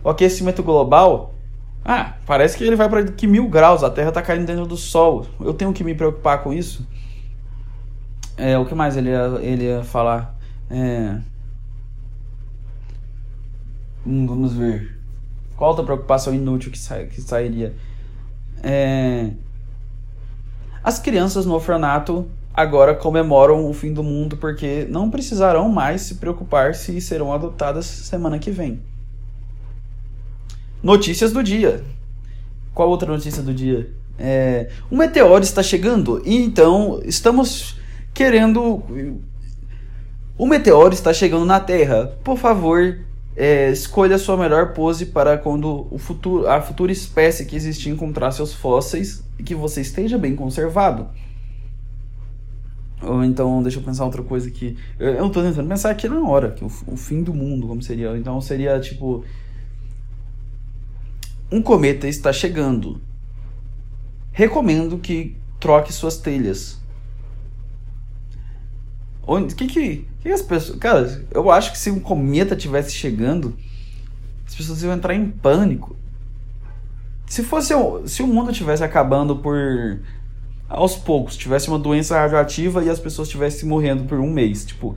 [0.03, 1.33] O aquecimento global?
[1.83, 4.77] Ah, parece que ele vai para que mil graus, a Terra tá caindo dentro do
[4.77, 5.25] Sol.
[5.39, 6.87] Eu tenho que me preocupar com isso?
[8.37, 10.37] É, o que mais ele ia, ele ia falar?
[10.69, 11.17] É...
[14.05, 14.97] Hum, vamos ver.
[15.55, 17.73] Qual outra preocupação inútil que, sa que sairia?
[18.63, 19.31] É...
[20.83, 26.15] As crianças no orfanato agora comemoram o fim do mundo porque não precisarão mais se
[26.15, 28.81] preocupar se serão adotadas semana que vem.
[30.81, 31.83] Notícias do dia.
[32.73, 33.87] Qual outra notícia do dia?
[34.17, 37.77] É, um meteoro está chegando e então estamos
[38.13, 38.83] querendo.
[40.37, 42.17] O meteoro está chegando na Terra.
[42.23, 42.97] Por favor,
[43.35, 47.89] é, escolha a sua melhor pose para quando o futuro, a futura espécie que existir
[47.89, 51.09] encontrar seus fósseis e que você esteja bem conservado.
[53.01, 54.77] Ou então, deixa eu pensar outra coisa aqui.
[54.99, 57.81] Eu, eu tô tentando pensar aqui na hora, que o, o fim do mundo, como
[57.81, 58.15] seria.
[58.17, 59.25] Então seria tipo.
[61.51, 63.01] Um cometa está chegando.
[64.31, 66.79] Recomendo que troque suas telhas.
[69.25, 70.77] Onde, que, que que as pessoas.
[70.77, 73.55] Cara, eu acho que se um cometa tivesse chegando,
[74.45, 75.95] as pessoas iam entrar em pânico.
[77.25, 77.73] Se fosse.
[78.05, 79.99] Se o mundo tivesse acabando por.
[80.69, 84.63] Aos poucos, tivesse uma doença radioativa e as pessoas estivessem morrendo por um mês.
[84.63, 84.95] Tipo.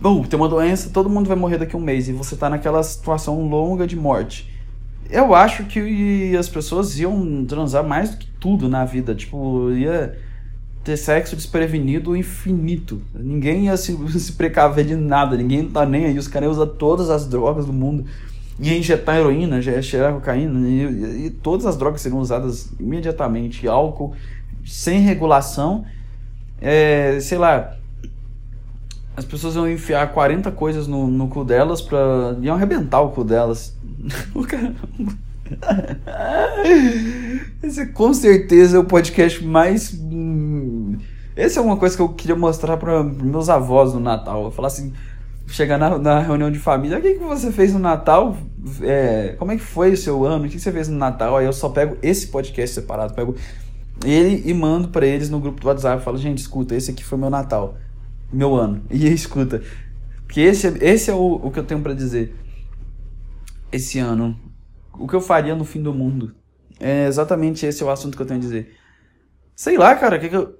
[0.00, 2.08] Bom, tem uma doença, todo mundo vai morrer daqui a um mês.
[2.08, 4.52] E você tá naquela situação longa de morte.
[5.10, 9.14] Eu acho que as pessoas iam transar mais do que tudo na vida.
[9.14, 10.16] Tipo, ia
[10.84, 13.02] ter sexo desprevenido infinito.
[13.14, 16.18] Ninguém ia se, se precaver de nada, ninguém tá nem aí.
[16.18, 18.04] Os caras usam todas as drogas do mundo.
[18.60, 23.68] Ia injetar heroína, ia cheirar cocaína, e, e, todas as drogas seriam usadas imediatamente.
[23.68, 24.14] Álcool,
[24.66, 25.84] sem regulação.
[26.60, 27.78] É, sei lá,
[29.18, 32.36] as pessoas iam enfiar 40 coisas no, no cu delas pra.
[32.40, 33.76] iam arrebentar o cu delas.
[34.32, 34.72] o cara.
[37.60, 39.92] Esse com certeza é o podcast mais.
[41.38, 44.44] Essa é uma coisa que eu queria mostrar para meus avós no Natal.
[44.44, 44.92] Eu falar assim,
[45.46, 48.36] chegar na, na, reunião de família, o que, que você fez no Natal?
[48.82, 50.44] É, como é que foi o seu ano?
[50.44, 51.36] O que, que você fez no Natal?
[51.36, 53.36] Aí eu só pego esse podcast separado, pego
[54.04, 56.02] ele e mando para eles no grupo do WhatsApp.
[56.02, 57.76] Falo, gente, escuta, esse aqui foi meu Natal,
[58.32, 58.82] meu ano.
[58.90, 59.62] E escuta,
[60.26, 62.34] porque esse, esse é o, o que eu tenho para dizer.
[63.70, 64.36] Esse ano
[64.98, 66.34] o que eu faria no fim do mundo.
[66.80, 68.76] É exatamente esse é o assunto que eu tenho a dizer.
[69.54, 70.56] Sei lá, cara, que, que eu.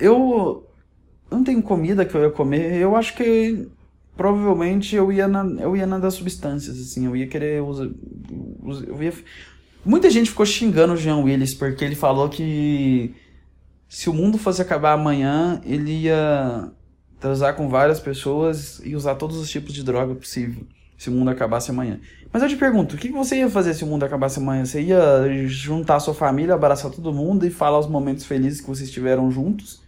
[0.00, 0.66] Eu
[1.30, 2.74] não tenho comida que eu ia comer.
[2.76, 3.68] Eu acho que
[4.16, 7.06] provavelmente eu ia na, eu ia na das substâncias, assim.
[7.06, 7.88] Eu ia querer usar.
[8.86, 9.12] Eu ia...
[9.84, 13.14] Muita gente ficou xingando o Jean Willis porque ele falou que
[13.88, 16.70] se o mundo fosse acabar amanhã, ele ia
[17.18, 20.64] transar com várias pessoas e usar todos os tipos de droga possível
[20.96, 21.98] se o mundo acabasse amanhã.
[22.30, 24.66] Mas eu te pergunto, o que você ia fazer se o mundo acabasse amanhã?
[24.66, 28.68] Você ia juntar a sua família, abraçar todo mundo e falar os momentos felizes que
[28.68, 29.79] vocês tiveram juntos?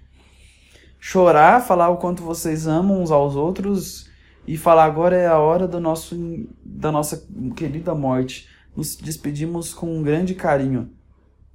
[1.05, 4.09] Chorar, falar o quanto vocês amam uns aos outros
[4.47, 6.17] e falar agora é a hora do nosso,
[6.65, 8.49] da nossa querida morte.
[8.77, 10.93] Nos despedimos com um grande carinho.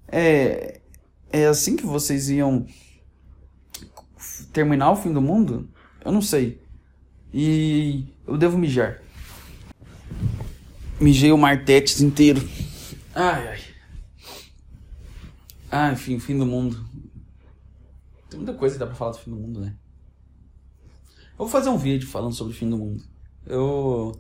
[0.06, 0.82] É,
[1.32, 2.66] é assim que vocês iam
[4.52, 5.70] terminar o fim do mundo?
[6.04, 6.62] Eu não sei.
[7.34, 9.02] E eu devo mijar.
[11.00, 12.46] Mijei o Martetes inteiro.
[13.16, 13.60] Ai, ai.
[15.72, 16.87] Ah, enfim, fim do mundo.
[18.38, 19.74] Tem muita coisa que dá pra falar do fim do mundo, né?
[21.32, 23.04] Eu vou fazer um vídeo falando sobre o fim do mundo.
[23.46, 24.16] Eu.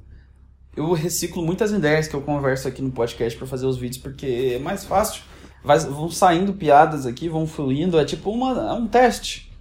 [0.75, 4.53] Eu reciclo muitas ideias que eu converso aqui no podcast para fazer os vídeos, porque
[4.55, 5.23] é mais fácil.
[5.63, 7.99] Vai, vão saindo piadas aqui, vão fluindo.
[7.99, 9.51] É tipo uma, é um teste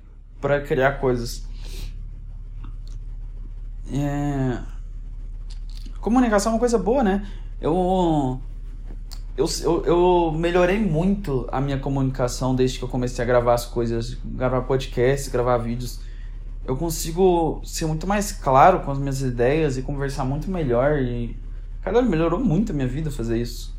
[0.40, 1.46] para criar coisas.
[3.90, 4.76] É
[6.06, 7.26] comunicação é uma coisa boa, né?
[7.60, 8.40] Eu,
[9.36, 13.66] eu, eu, eu, melhorei muito a minha comunicação desde que eu comecei a gravar as
[13.66, 16.00] coisas, gravar podcasts, gravar vídeos.
[16.64, 20.98] Eu consigo ser muito mais claro com as minhas ideias e conversar muito melhor.
[21.00, 21.36] E,
[21.82, 23.74] cara, melhorou muito a minha vida fazer isso.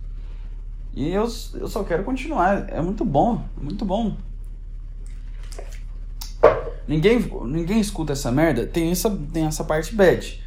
[0.96, 2.70] E eu, eu só quero continuar.
[2.70, 4.16] É muito bom, é muito bom.
[6.88, 8.66] Ninguém, ninguém escuta essa merda.
[8.66, 10.47] Tem essa, tem essa parte bad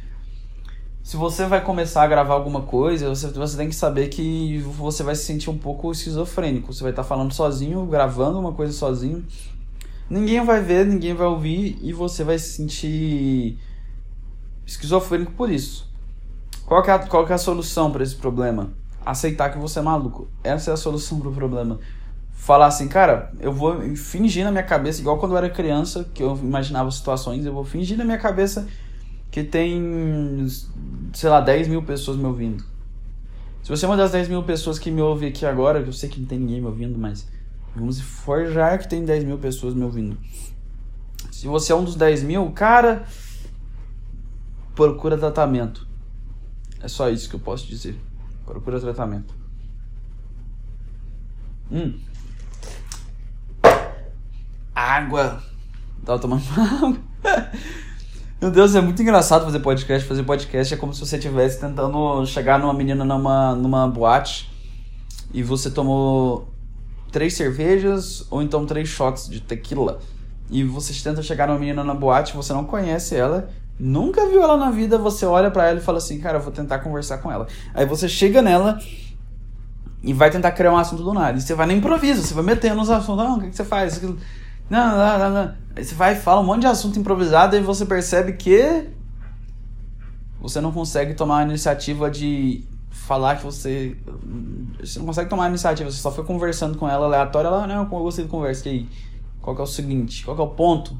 [1.11, 5.03] se você vai começar a gravar alguma coisa, você, você tem que saber que você
[5.03, 6.73] vai se sentir um pouco esquizofrênico.
[6.73, 9.25] Você vai estar falando sozinho, gravando uma coisa sozinho.
[10.09, 13.59] Ninguém vai ver, ninguém vai ouvir e você vai se sentir
[14.65, 15.85] esquizofrênico por isso.
[16.65, 18.71] Qual é a, qual é a solução para esse problema?
[19.05, 20.29] Aceitar que você é maluco.
[20.41, 21.77] Essa é a solução para o problema.
[22.31, 26.23] Falar assim, cara, eu vou fingir na minha cabeça, igual quando eu era criança, que
[26.23, 28.65] eu imaginava situações, eu vou fingir na minha cabeça
[29.31, 30.45] que tem,
[31.13, 32.63] sei lá, 10 mil pessoas me ouvindo.
[33.63, 36.09] Se você é uma das 10 mil pessoas que me ouve aqui agora, eu sei
[36.09, 37.27] que não tem ninguém me ouvindo, mas
[37.73, 40.17] vamos forjar que tem 10 mil pessoas me ouvindo.
[41.31, 43.05] Se você é um dos 10 mil, cara,
[44.75, 45.87] procura tratamento.
[46.81, 47.97] É só isso que eu posso dizer.
[48.45, 49.33] Procura tratamento.
[51.71, 51.97] Hum.
[54.75, 55.41] Água.
[56.03, 56.99] Tava tomando água.
[58.41, 60.07] Meu Deus, é muito engraçado fazer podcast.
[60.07, 64.49] Fazer podcast é como se você estivesse tentando chegar numa menina numa, numa boate
[65.31, 66.49] e você tomou
[67.11, 69.99] três cervejas ou então três shots de tequila.
[70.49, 73.47] E você tenta chegar numa menina na boate, você não conhece ela,
[73.79, 76.51] nunca viu ela na vida, você olha para ela e fala assim, cara, eu vou
[76.51, 77.45] tentar conversar com ela.
[77.75, 78.79] Aí você chega nela
[80.01, 81.37] e vai tentar criar um assunto do nada.
[81.37, 83.63] E você vai no improviso, você vai metendo nos assuntos, não, o que, que você
[83.63, 84.01] faz?
[84.71, 85.53] Não, não, não, não.
[85.75, 88.87] Aí você vai e fala um monte de assunto improvisado e você percebe que
[90.39, 93.97] você não consegue tomar a iniciativa de falar que você.
[94.79, 97.83] Você não consegue tomar a iniciativa, você só foi conversando com ela aleatória, ela, não,
[97.83, 98.89] eu gostei de conversa, e aí?
[99.41, 100.23] Qual que é o seguinte?
[100.23, 100.95] Qual que é o ponto?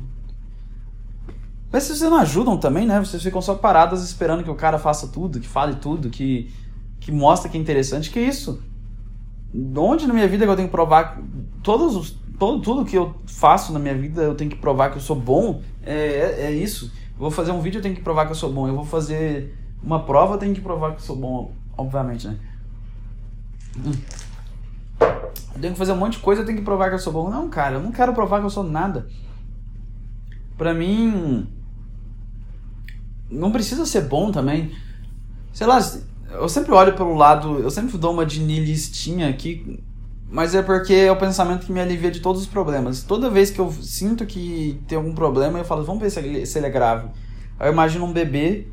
[1.72, 2.99] Mas vocês não ajudam também, né?
[2.99, 6.51] Vocês ficam só paradas esperando que o cara faça tudo, que fale tudo, que,
[6.99, 8.11] que mostre que é interessante.
[8.11, 8.61] Que isso?
[9.78, 11.22] Onde na minha vida que eu tenho que provar
[11.63, 14.98] todos os, todo, tudo que eu faço na minha vida eu tenho que provar que
[14.98, 15.62] eu sou bom?
[15.84, 16.92] É, é, é isso.
[17.14, 18.68] Eu vou fazer um vídeo eu tenho que provar que eu sou bom.
[18.68, 22.39] Eu vou fazer uma prova eu tenho que provar que eu sou bom, obviamente, né?
[25.00, 27.14] Eu tenho que fazer um monte de coisa, eu tenho que provar que eu sou
[27.14, 27.30] bom.
[27.30, 29.08] Não, cara, eu não quero provar que eu sou nada.
[30.58, 31.48] Pra mim.
[33.30, 34.72] Não precisa ser bom também.
[35.54, 35.80] Sei lá,
[36.32, 37.60] eu sempre olho pelo lado.
[37.60, 39.84] Eu sempre dou uma de nihilistinha aqui.
[40.32, 43.04] Mas é porque é o pensamento que me alivia de todos os problemas.
[43.04, 46.46] Toda vez que eu sinto que tem algum problema, eu falo, vamos ver se ele,
[46.46, 47.10] se ele é grave.
[47.60, 48.68] Aí eu imagino um bebê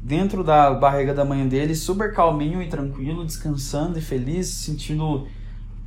[0.00, 5.26] dentro da barriga da mãe dele, super calminho e tranquilo, descansando e feliz, sentindo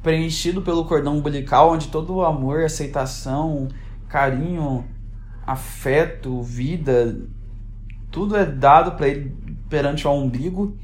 [0.04, 3.70] preenchido pelo cordão umbilical, onde todo o amor, aceitação,
[4.10, 4.84] carinho,
[5.48, 7.18] afeto, vida,
[8.12, 9.34] tudo é dado para ele
[9.70, 10.78] perante o umbigo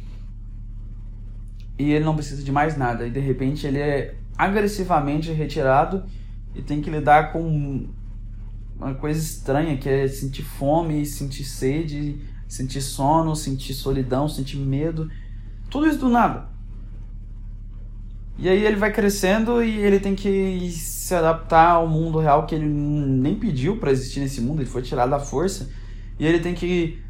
[1.80, 3.08] e ele não precisa de mais nada.
[3.08, 6.04] E de repente ele é agressivamente retirado
[6.54, 7.88] e tem que lidar com
[8.78, 15.10] uma coisa estranha que é sentir fome, sentir sede, sentir sono, sentir solidão, sentir medo,
[15.70, 16.50] tudo isso do nada.
[18.38, 22.56] E aí ele vai crescendo e ele tem que se adaptar ao mundo real que
[22.56, 25.70] ele nem pediu para existir nesse mundo, ele foi tirado da força.
[26.18, 27.02] E ele tem que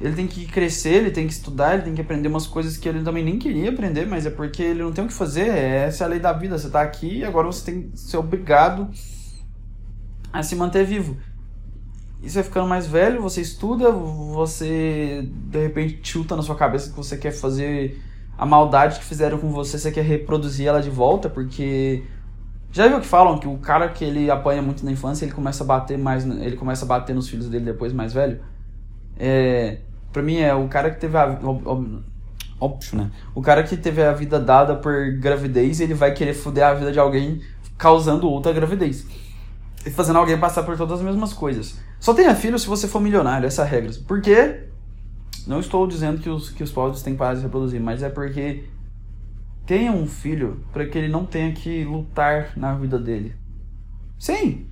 [0.00, 2.88] ele tem que crescer, ele tem que estudar, ele tem que aprender umas coisas que
[2.88, 6.04] ele também nem queria aprender, mas é porque ele não tem o que fazer, essa
[6.04, 8.88] é a lei da vida, você tá aqui e agora você tem que ser obrigado
[10.32, 11.16] a se manter vivo.
[12.22, 16.96] E você ficando mais velho, você estuda, você de repente chuta na sua cabeça que
[16.96, 18.00] você quer fazer
[18.36, 22.04] a maldade que fizeram com você, você quer reproduzir ela de volta, porque
[22.70, 25.64] já viu que falam que o cara que ele apanha muito na infância, ele começa
[25.64, 28.40] a bater mais, ele começa a bater nos filhos dele depois mais velho?
[29.16, 29.78] É,
[30.12, 31.38] pra mim é o cara que teve a
[32.60, 33.10] óbvio, né?
[33.34, 36.92] O cara que teve a vida dada por gravidez, ele vai querer foder a vida
[36.92, 37.40] de alguém
[37.76, 39.06] causando outra gravidez.
[39.86, 41.78] E fazendo alguém passar por todas as mesmas coisas.
[42.00, 43.92] Só tenha filho se você for milionário, essa é a regra.
[44.06, 44.64] Por quê?
[45.46, 48.08] Não estou dizendo que os, que os pobres têm que parar de reproduzir, mas é
[48.08, 48.64] porque
[49.64, 53.34] tenha um filho para que ele não tenha que lutar na vida dele.
[54.18, 54.66] Sim!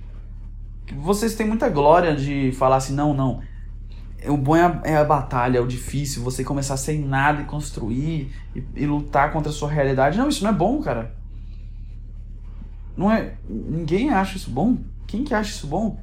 [0.97, 3.41] Vocês têm muita glória de falar assim, não, não.
[4.25, 7.45] O bom é a, é a batalha, é o difícil, você começar sem nada e
[7.45, 10.17] construir e, e lutar contra a sua realidade.
[10.17, 11.13] Não, isso não é bom, cara.
[12.95, 13.35] Não é.
[13.47, 14.77] Ninguém acha isso bom.
[15.05, 15.99] Quem que acha isso bom?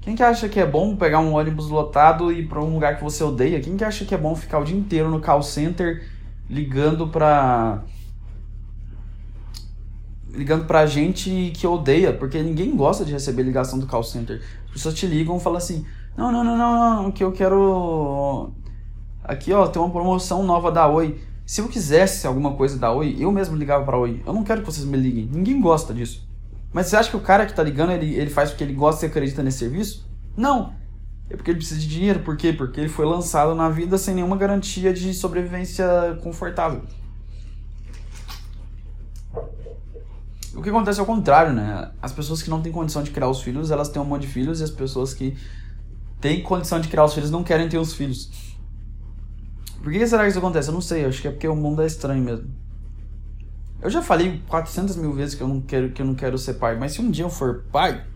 [0.00, 2.96] Quem que acha que é bom pegar um ônibus lotado e ir para um lugar
[2.96, 3.60] que você odeia?
[3.60, 6.08] Quem que acha que é bom ficar o dia inteiro no call center
[6.48, 7.84] ligando pra
[10.30, 14.42] ligando pra gente que odeia, porque ninguém gosta de receber ligação do call center.
[14.66, 15.84] As pessoas te ligam e falam assim:
[16.16, 18.52] "Não, não, não, não, não, que eu quero
[19.24, 21.20] aqui, ó, tem uma promoção nova da Oi.
[21.44, 24.22] Se eu quisesse alguma coisa da Oi, eu mesmo ligava para Oi.
[24.26, 25.28] Eu não quero que vocês me liguem.
[25.32, 26.26] Ninguém gosta disso.
[26.72, 29.04] Mas você acha que o cara que tá ligando, ele, ele faz porque ele gosta
[29.04, 30.08] e acredita nesse serviço?
[30.36, 30.72] Não.
[31.28, 32.20] É porque ele precisa de dinheiro.
[32.20, 32.52] Por quê?
[32.52, 36.82] Porque ele foi lançado na vida sem nenhuma garantia de sobrevivência confortável.
[40.54, 41.90] O que acontece é o contrário, né?
[42.00, 44.28] As pessoas que não têm condição de criar os filhos, elas têm um monte de
[44.28, 45.36] filhos, e as pessoas que
[46.22, 48.30] têm condição de criar os filhos não querem ter os filhos.
[49.82, 50.68] Por que será que isso acontece?
[50.68, 52.48] Eu não sei, acho que é porque o mundo é estranho mesmo.
[53.82, 56.54] Eu já falei 400 mil vezes que eu não quero que eu não quero ser
[56.54, 58.06] pai, mas se um dia eu for pai,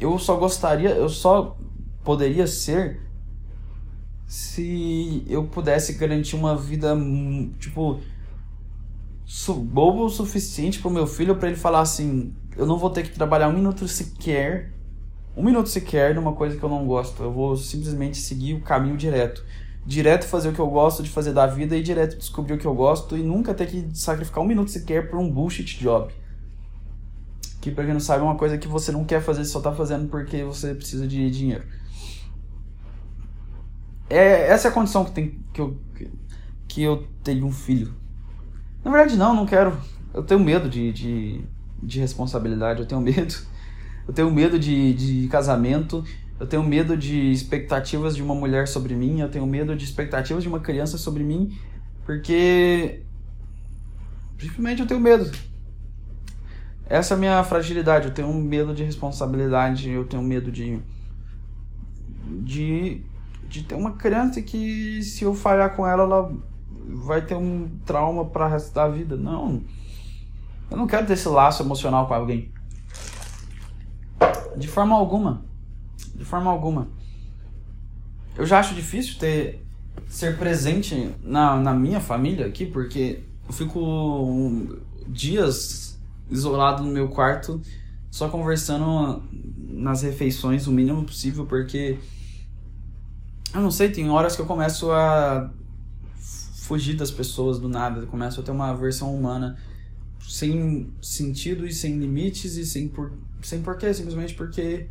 [0.00, 1.58] eu só gostaria, eu só
[2.02, 2.98] poderia ser
[4.26, 6.96] se eu pudesse garantir uma vida,
[7.58, 8.00] tipo,
[9.56, 13.10] bobo o suficiente pro meu filho para ele falar assim: eu não vou ter que
[13.10, 14.72] trabalhar um minuto sequer,
[15.38, 17.22] um minuto sequer numa coisa que eu não gosto.
[17.22, 19.44] Eu vou simplesmente seguir o caminho direto.
[19.86, 22.66] Direto fazer o que eu gosto de fazer da vida e direto descobrir o que
[22.66, 26.12] eu gosto e nunca ter que sacrificar um minuto sequer por um bullshit job.
[27.60, 29.72] Que pra quem não sabe é uma coisa que você não quer fazer, só tá
[29.72, 31.64] fazendo porque você precisa de dinheiro.
[34.10, 35.78] É, essa é a condição que, tem, que, eu,
[36.66, 37.94] que eu tenho um filho.
[38.84, 39.78] Na verdade, não, não quero.
[40.12, 41.44] Eu tenho medo de, de,
[41.80, 43.34] de responsabilidade, eu tenho medo.
[44.08, 46.02] Eu tenho medo de, de casamento,
[46.40, 50.42] eu tenho medo de expectativas de uma mulher sobre mim, eu tenho medo de expectativas
[50.42, 51.54] de uma criança sobre mim,
[52.06, 53.02] porque.
[54.38, 55.30] Simplesmente eu tenho medo.
[56.86, 58.06] Essa é a minha fragilidade.
[58.06, 60.80] Eu tenho medo de responsabilidade, eu tenho medo de.
[62.24, 63.02] de.
[63.46, 66.34] de ter uma criança que, se eu falhar com ela, ela
[67.04, 69.16] vai ter um trauma para resto da vida.
[69.16, 69.62] Não.
[70.70, 72.50] Eu não quero ter esse laço emocional com alguém.
[74.56, 75.44] De forma alguma.
[76.14, 76.88] De forma alguma.
[78.36, 79.64] Eu já acho difícil ter
[80.08, 85.98] ser presente na, na minha família aqui, porque eu fico um, dias
[86.30, 87.60] isolado no meu quarto,
[88.10, 89.22] só conversando
[89.58, 91.98] nas refeições o mínimo possível, porque
[93.54, 95.50] eu não sei, tem horas que eu começo a
[96.54, 99.56] fugir das pessoas do nada, começo a ter uma versão humana
[100.20, 103.12] sem sentido e sem limites e sem por
[103.42, 104.88] sem porquê, simplesmente porque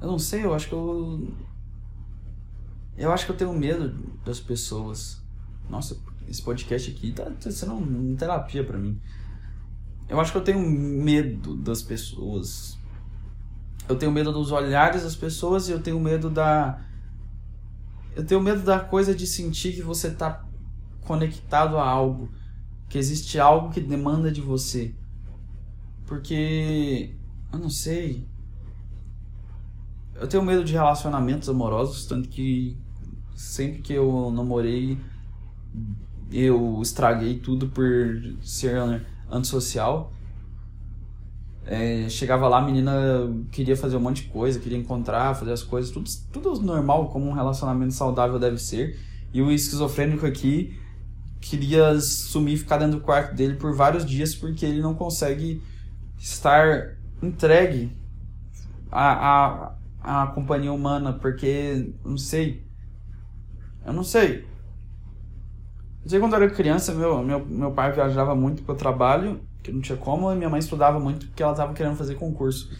[0.00, 1.28] eu não sei, eu acho que eu
[2.96, 3.88] eu acho que eu tenho medo
[4.24, 5.20] das pessoas.
[5.68, 5.96] Nossa,
[6.28, 9.00] esse podcast aqui tá, tá sendo uma terapia para mim.
[10.08, 12.78] Eu acho que eu tenho medo das pessoas.
[13.88, 16.80] Eu tenho medo dos olhares das pessoas e eu tenho medo da
[18.14, 20.44] eu tenho medo da coisa de sentir que você está
[21.00, 22.30] conectado a algo,
[22.92, 24.94] que existe algo que demanda de você.
[26.04, 27.14] Porque
[27.50, 28.28] eu não sei.
[30.14, 32.76] Eu tenho medo de relacionamentos amorosos, tanto que
[33.34, 34.98] sempre que eu namorei,
[36.30, 38.76] eu estraguei tudo por ser
[39.30, 40.12] antissocial.
[41.64, 42.92] É, chegava lá, a menina
[43.50, 47.26] queria fazer um monte de coisa, queria encontrar, fazer as coisas, tudo, tudo normal, como
[47.26, 49.00] um relacionamento saudável deve ser.
[49.32, 50.78] E o esquizofrênico aqui
[51.42, 55.60] queria sumir, ficar dentro do quarto dele por vários dias porque ele não consegue
[56.16, 57.90] estar entregue
[58.90, 62.64] à, à, à companhia humana, porque, não sei,
[63.84, 64.46] eu não sei.
[66.04, 69.40] Eu sei quando eu era criança, meu, meu, meu pai viajava muito para o trabalho
[69.62, 72.70] que não tinha como, e minha mãe estudava muito porque ela estava querendo fazer concurso.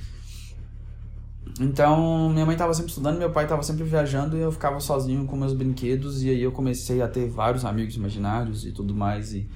[1.62, 5.24] Então, minha mãe estava sempre estudando, meu pai estava sempre viajando e eu ficava sozinho
[5.26, 9.32] com meus brinquedos e aí eu comecei a ter vários amigos imaginários e tudo mais
[9.32, 9.48] e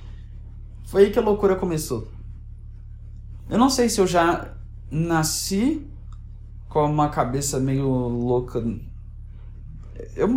[0.85, 2.07] foi aí que a loucura começou.
[3.51, 4.55] Eu não sei se eu já
[4.89, 5.85] nasci
[6.69, 8.65] com uma cabeça meio louca.
[10.15, 10.29] Eu,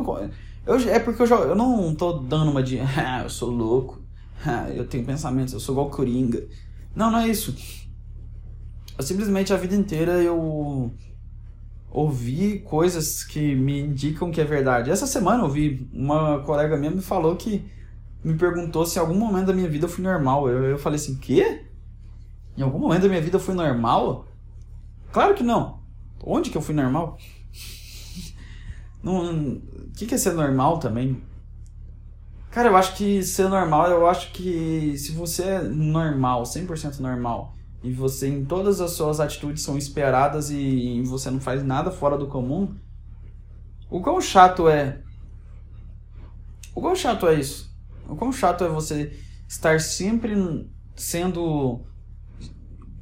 [0.65, 4.01] eu é porque eu, já, eu não tô dando uma de, ah, eu sou louco,
[4.43, 6.43] ah, eu tenho pensamentos, eu sou igual Coringa.
[6.95, 7.55] Não, não é isso.
[8.97, 10.91] Eu, simplesmente a vida inteira eu
[11.91, 14.91] ouvi coisas que me indicam que é verdade.
[14.91, 17.65] Essa semana eu vi uma colega minha me falou que
[18.23, 20.49] me perguntou se em algum momento da minha vida eu fui normal.
[20.49, 21.65] Eu, eu falei assim, quê?
[22.57, 24.27] Em algum momento da minha vida eu fui normal?
[25.11, 25.79] Claro que não.
[26.23, 27.17] Onde que eu fui normal?
[29.03, 29.61] O
[29.95, 31.21] que, que é ser normal também?
[32.51, 37.55] Cara, eu acho que ser normal, eu acho que se você é normal, 100% normal,
[37.83, 42.17] e você em todas as suas atitudes são esperadas e você não faz nada fora
[42.17, 42.75] do comum,
[43.89, 45.01] o quão chato é.
[46.75, 47.73] O quão chato é isso?
[48.07, 49.11] O quão chato é você
[49.47, 51.81] estar sempre sendo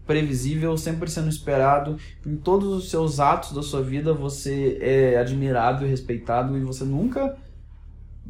[0.05, 5.85] previsível, sempre sendo esperado, em todos os seus atos da sua vida você é admirado
[5.85, 7.37] e respeitado e você nunca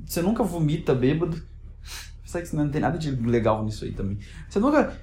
[0.06, 1.42] você nunca vomita bêbado.
[2.26, 4.18] Sabe que não tem nada de legal nisso aí também.
[4.50, 5.00] Você nunca,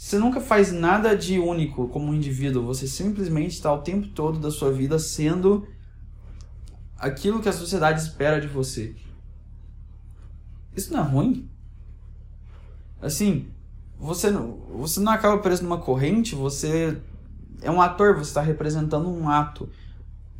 [0.00, 2.64] você nunca faz nada de único como um indivíduo.
[2.64, 5.68] Você simplesmente está o tempo todo da sua vida sendo
[6.96, 8.96] aquilo que a sociedade espera de você.
[10.74, 11.50] Isso não é ruim?
[13.02, 13.48] Assim,
[13.98, 16.96] você não, você não acaba preso numa corrente, você
[17.60, 19.68] é um ator, você está representando um ato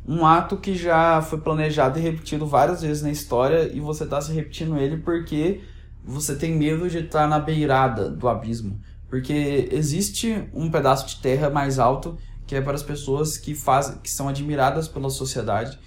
[0.07, 4.19] um ato que já foi planejado e repetido várias vezes na história e você está
[4.19, 5.61] se repetindo ele porque
[6.03, 8.81] você tem medo de estar na beirada do abismo.
[9.11, 13.97] Porque existe um pedaço de terra mais alto que é para as pessoas que fazem,
[13.97, 15.77] que são admiradas pela sociedade,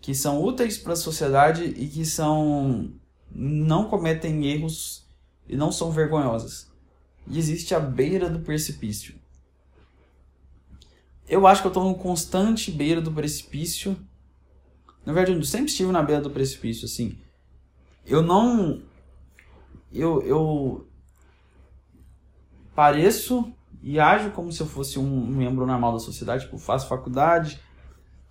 [0.00, 2.90] que são úteis para a sociedade e que são
[3.30, 5.06] não cometem erros
[5.46, 6.70] e não são vergonhosas.
[7.28, 9.14] E existe a beira do precipício.
[11.28, 13.94] Eu acho que eu estou no constante beira do precipício.
[15.04, 17.18] Na verdade, eu sempre estive na beira do precipício, assim.
[18.06, 18.80] Eu não.
[19.92, 20.86] Eu, eu
[22.74, 23.52] pareço
[23.82, 26.44] e ajo como se eu fosse um membro normal da sociedade.
[26.44, 27.60] Tipo, faço faculdade,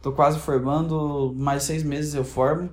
[0.02, 2.70] tô quase formando, mais seis meses eu formo.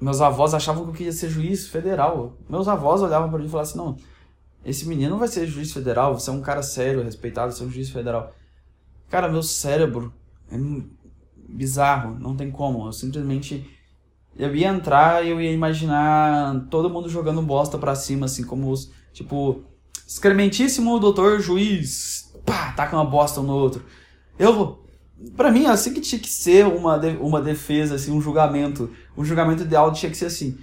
[0.00, 2.36] Meus avós achavam que eu queria ser juiz federal.
[2.48, 3.96] Meus avós olhavam para mim e falavam assim: não,
[4.64, 7.66] esse menino não vai ser juiz federal, você é um cara sério, respeitado, você é
[7.66, 8.34] um juiz federal.
[9.08, 10.12] Cara, meu cérebro
[10.50, 10.56] é
[11.48, 12.86] bizarro, não tem como.
[12.86, 13.70] Eu simplesmente.
[14.36, 18.70] Eu ia entrar e eu ia imaginar todo mundo jogando bosta pra cima, assim, como
[18.70, 18.90] os.
[19.12, 19.62] Tipo,
[20.06, 22.32] excrementíssimo doutor juiz.
[22.44, 23.84] Pá, taca uma bosta um no outro.
[24.38, 24.82] Eu.
[25.36, 28.90] Pra mim, assim que tinha que ser uma, uma defesa, assim, um julgamento.
[29.16, 30.58] Um julgamento ideal tinha que ser assim.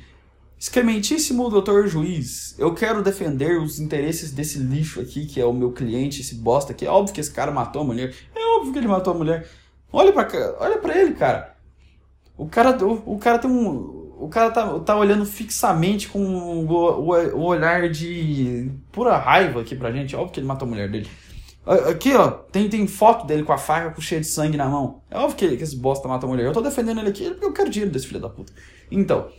[0.62, 5.72] Excrementíssimo doutor juiz, eu quero defender os interesses desse lixo aqui, que é o meu
[5.72, 6.86] cliente, esse bosta aqui.
[6.86, 8.14] É óbvio que esse cara matou a mulher.
[8.36, 9.50] É óbvio que ele matou a mulher.
[9.92, 10.28] Olha pra,
[10.60, 11.56] olha pra ele, cara.
[12.38, 14.01] O cara, o, o cara tem um.
[14.22, 19.76] O cara tá, tá olhando fixamente com o, o, o olhar de pura raiva aqui
[19.76, 20.16] pra gente.
[20.16, 21.10] Óbvio que ele matou a mulher dele.
[21.66, 25.02] Aqui, ó, tem, tem foto dele com a faca com cheia de sangue na mão.
[25.10, 26.46] É óbvio que, que esse bosta matou a mulher.
[26.46, 28.54] Eu tô defendendo ele aqui porque eu quero dinheiro desse filho da puta.
[28.90, 29.30] Então,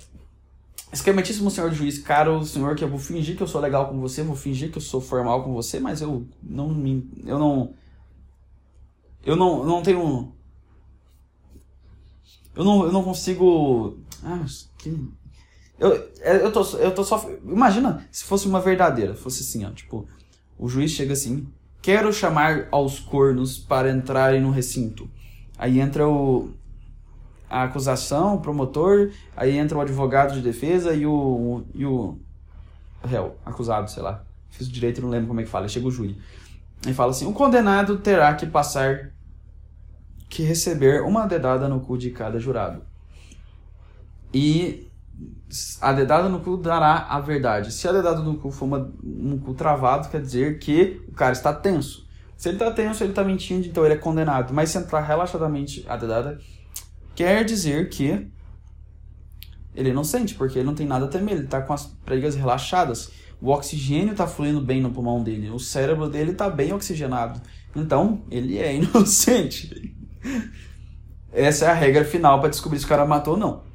[0.93, 4.22] Excrementíssimo senhor juiz, caro senhor, que eu vou fingir que eu sou legal com você,
[4.22, 7.11] vou fingir que eu sou formal com você, mas eu não me.
[7.24, 7.72] Eu não.
[9.24, 10.35] Eu não, não tenho.
[12.55, 13.97] Eu não, eu não consigo.
[14.23, 14.45] Ah,
[14.79, 15.09] que.
[15.79, 17.29] Eu, é, eu, tô, eu tô só.
[17.45, 19.14] Imagina se fosse uma verdadeira.
[19.14, 19.70] Fosse assim, ó.
[19.70, 20.07] Tipo,
[20.59, 21.47] o juiz chega assim.
[21.81, 25.11] Quero chamar aos cornos para entrarem no recinto.
[25.59, 26.51] Aí entra o,
[27.51, 32.18] a acusação, o promotor, aí entra o advogado de defesa e o, e o
[33.05, 34.25] réu, acusado, sei lá.
[34.51, 35.68] Fiz direito, não lembro como é que fala.
[35.68, 36.16] Chega o júri.
[36.87, 39.11] E fala assim: o condenado terá que passar,
[40.29, 42.83] que receber uma dedada no cu de cada jurado.
[44.33, 44.89] E
[45.80, 47.72] a dedada no cu dará a verdade.
[47.72, 51.33] Se a dedada no cu for uma, um cu travado, quer dizer que o cara
[51.33, 52.07] está tenso.
[52.37, 54.53] Se ele está tenso, ele está mentindo, então ele é condenado.
[54.53, 56.41] Mas se entrar relaxadamente a dedada,
[57.14, 58.28] quer dizer que
[59.74, 62.35] ele não sente, porque ele não tem nada a temer, ele está com as pregas
[62.35, 63.12] relaxadas.
[63.41, 67.41] O oxigênio está fluindo bem no pulmão dele, o cérebro dele está bem oxigenado.
[67.74, 69.95] Então, ele é inocente.
[71.33, 73.72] Essa é a regra final para descobrir se o cara matou ou não.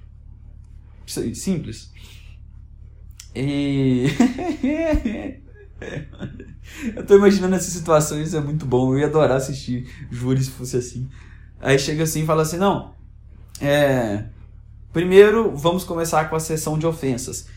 [1.08, 1.92] Simples.
[3.36, 4.08] E.
[6.96, 8.94] eu tô imaginando essas situações, é muito bom.
[8.94, 11.10] Eu ia adorar assistir júri se fosse assim.
[11.60, 12.94] Aí chega assim e fala assim: não,
[13.62, 14.26] é,
[14.94, 17.48] primeiro, vamos começar com a sessão de ofensas.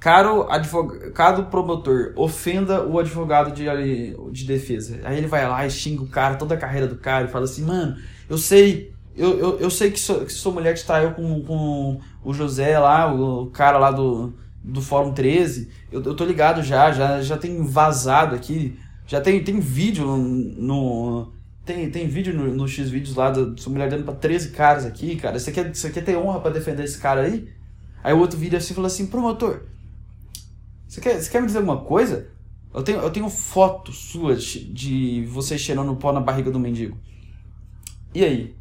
[0.00, 3.64] Caro, advogado, caro promotor, ofenda o advogado de,
[4.32, 5.00] de defesa.
[5.04, 7.44] Aí ele vai lá e xinga o cara, toda a carreira do cara, e fala
[7.44, 7.96] assim, mano,
[8.28, 12.32] eu sei, eu, eu, eu sei que, sou, que mulher te traiu com, com o
[12.34, 15.68] José lá, o cara lá do, do Fórum 13.
[15.92, 18.78] Eu, eu tô ligado já, já, já tem vazado aqui.
[19.06, 21.32] Já tem, tem vídeo no,
[21.64, 25.16] tem, tem vídeo no, no X-Vídeos lá da sua mulher dando pra 13 caras aqui,
[25.16, 25.38] cara.
[25.38, 27.48] Você quer, você quer ter honra para defender esse cara aí?
[28.02, 29.62] Aí o outro vídeo assim falou assim, promotor,
[30.86, 32.28] você quer, você quer me dizer alguma coisa?
[32.72, 36.96] Eu tenho, eu tenho foto sua de, de você cheirando pó na barriga do mendigo.
[38.14, 38.56] E aí?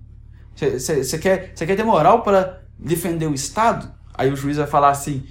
[0.55, 3.91] Você quer, quer ter moral para defender o Estado?
[4.13, 5.23] Aí o juiz vai falar assim: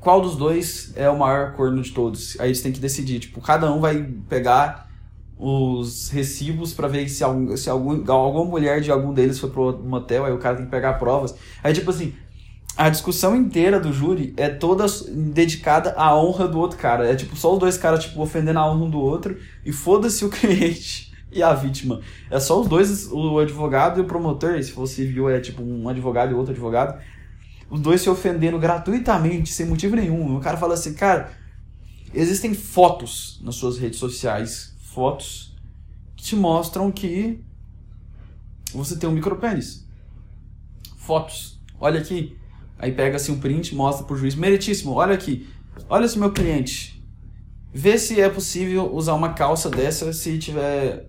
[0.00, 2.38] qual dos dois é o maior corno de todos?
[2.40, 3.18] Aí eles têm que decidir.
[3.18, 4.88] Tipo, cada um vai pegar
[5.36, 9.78] os recibos para ver se, algum, se algum, alguma mulher de algum deles foi pro
[9.78, 11.34] motel, aí o cara tem que pegar provas.
[11.62, 12.12] Aí, tipo assim,
[12.76, 17.10] a discussão inteira do júri é toda dedicada à honra do outro cara.
[17.10, 20.24] É tipo só os dois caras tipo ofendendo a honra um do outro e foda-se
[20.24, 22.00] o cliente e a vítima.
[22.30, 25.88] É só os dois, o advogado e o promotor, se for civil é tipo um
[25.88, 27.00] advogado e outro advogado,
[27.70, 30.36] os dois se ofendendo gratuitamente, sem motivo nenhum.
[30.36, 31.32] O cara fala assim, cara,
[32.14, 35.54] existem fotos nas suas redes sociais fotos
[36.16, 37.40] que te mostram que
[38.72, 39.86] você tem um micropênis.
[40.96, 41.60] Fotos.
[41.78, 42.36] Olha aqui.
[42.78, 44.34] Aí pega assim um print, mostra pro juiz.
[44.34, 45.48] Meritíssimo, olha aqui.
[45.88, 47.02] Olha esse meu cliente.
[47.72, 51.07] Vê se é possível usar uma calça dessa se tiver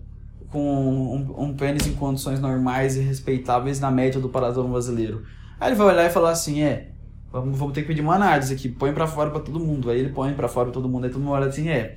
[0.50, 5.24] com um, um pênis em condições normais e respeitáveis na média do padrão brasileiro.
[5.58, 6.90] Aí ele vai olhar e falar assim, é,
[7.30, 9.90] vamos, vamos ter que pedir uma análise aqui, põe para fora para todo mundo.
[9.90, 11.96] Aí ele põe para fora pra todo mundo, aí todo mundo olha assim, é,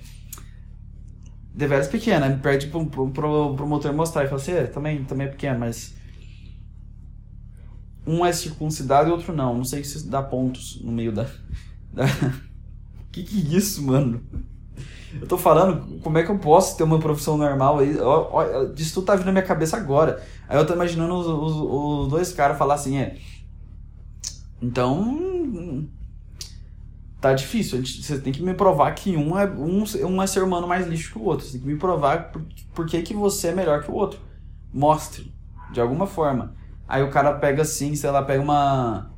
[1.54, 2.30] deveras pequena.
[2.42, 5.60] Perde pro, pro, pro, pro motor mostrar e fala assim, é, também, também é pequeno,
[5.60, 5.96] mas.
[8.06, 9.58] um é circuncidado e outro não.
[9.58, 11.26] Não sei se dá pontos no meio da.
[11.92, 12.06] da...
[13.12, 14.22] que que é isso, mano?
[15.20, 17.98] Eu tô falando, como é que eu posso ter uma profissão normal aí?
[18.00, 20.24] Ó, ó, disso tudo tá vindo na minha cabeça agora.
[20.48, 23.18] Aí eu tô imaginando os, os, os dois caras falar assim, é.
[24.62, 25.88] Então.
[27.22, 27.86] Tá difícil.
[27.86, 31.14] Você tem que me provar que um é, um, um é ser humano mais lixo
[31.14, 31.46] que o outro.
[31.46, 32.42] Você tem que me provar por,
[32.74, 34.20] por que, que você é melhor que o outro.
[34.74, 35.34] Mostre.
[35.72, 36.54] De alguma forma.
[36.88, 39.10] Aí o cara pega assim, sei lá, pega uma.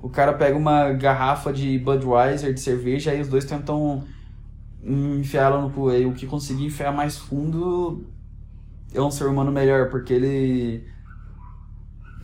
[0.00, 4.04] O cara pega uma garrafa de Budweiser de cerveja, aí os dois tentam
[4.82, 5.88] enfiar ela no cu.
[5.88, 8.06] Aí o que conseguir enfiar mais fundo
[8.92, 10.86] é um ser humano melhor, porque ele.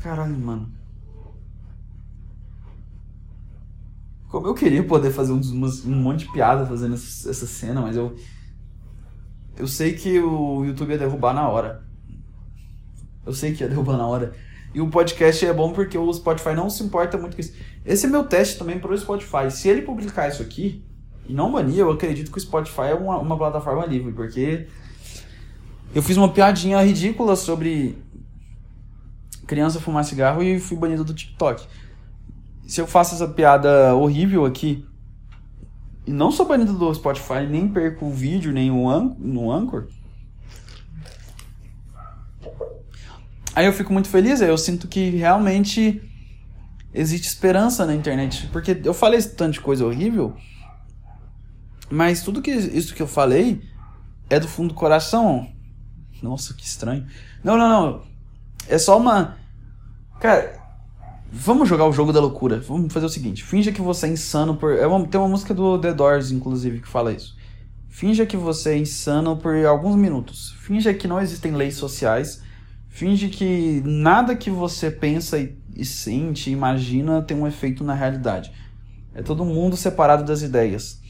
[0.01, 0.73] Caralho, mano.
[4.29, 5.51] Como eu queria poder fazer uns,
[5.85, 8.15] um monte de piada fazendo essa, essa cena, mas eu.
[9.57, 11.85] Eu sei que o YouTube ia derrubar na hora.
[13.25, 14.35] Eu sei que ia derrubar na hora.
[14.75, 17.55] E o podcast é bom porque o Spotify não se importa muito com isso.
[17.85, 19.49] Esse é meu teste também para o Spotify.
[19.49, 20.85] Se ele publicar isso aqui
[21.27, 24.67] e não banir, eu acredito que o Spotify é uma, uma plataforma livre, porque
[25.95, 27.97] eu fiz uma piadinha ridícula sobre
[29.47, 31.67] criança fumar cigarro e fui banido do TikTok.
[32.67, 34.87] Se eu faço essa piada horrível aqui
[36.07, 39.89] e não sou banido do Spotify, nem perco o vídeo, nem o an no Anchor,
[43.55, 46.03] Aí eu fico muito feliz, eu sinto que realmente
[46.93, 48.49] existe esperança na internet.
[48.53, 50.35] Porque eu falei tanto de coisa horrível,
[51.91, 53.63] mas tudo que isso que eu falei
[54.29, 55.49] é do fundo do coração.
[56.23, 57.07] Nossa, que estranho.
[57.43, 58.03] Não, não, não.
[58.69, 59.37] É só uma.
[60.21, 60.59] Cara,
[61.31, 62.61] vamos jogar o jogo da loucura.
[62.61, 64.73] Vamos fazer o seguinte: finja que você é insano por.
[64.73, 65.07] É uma...
[65.07, 67.37] Tem uma música do The Doors, inclusive, que fala isso.
[67.89, 70.55] Finja que você é insano por alguns minutos.
[70.61, 72.43] Finja que não existem leis sociais
[72.95, 78.53] Finge que nada que você pensa e, e sente, imagina, tem um efeito na realidade.
[79.13, 81.03] É todo mundo separado das ideias.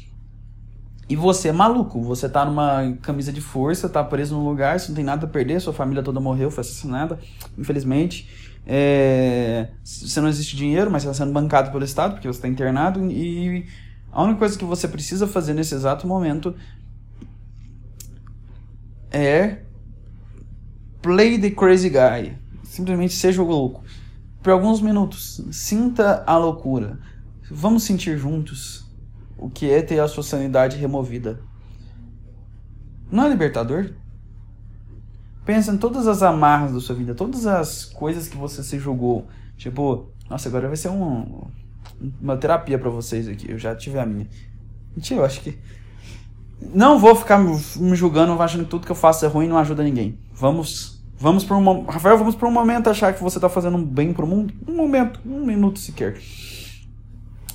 [1.09, 4.89] E você é maluco, você tá numa camisa de força, tá preso num lugar, você
[4.89, 7.19] não tem nada a perder, sua família toda morreu, foi assassinada,
[7.59, 8.29] infelizmente.
[8.67, 12.49] É, você não existe dinheiro, mas você está sendo bancado pelo Estado, porque você está
[12.49, 13.67] internado, e
[14.11, 16.55] a única coisa que você precisa fazer nesse exato momento
[19.11, 19.59] é
[21.05, 22.35] Play the crazy guy.
[22.63, 23.85] Simplesmente seja o louco.
[24.43, 26.99] Por alguns minutos, sinta a loucura.
[27.51, 28.87] Vamos sentir juntos
[29.37, 31.41] o que é ter a sua sanidade removida.
[33.11, 33.91] Não é libertador?
[35.45, 39.27] Pensa em todas as amarras da sua vida, todas as coisas que você se julgou.
[39.57, 41.47] Tipo, nossa, agora vai ser um,
[42.21, 43.51] uma terapia para vocês aqui.
[43.51, 44.27] Eu já tive a minha.
[44.97, 45.59] Mentira, eu acho que.
[46.73, 49.59] Não vou ficar me julgando, achando que tudo que eu faço é ruim e não
[49.59, 50.19] ajuda ninguém.
[50.33, 53.85] Vamos Vamos por um Rafael, vamos por um momento achar que você está fazendo um
[53.85, 54.53] bem para o mundo.
[54.67, 56.19] Um momento, um minuto sequer.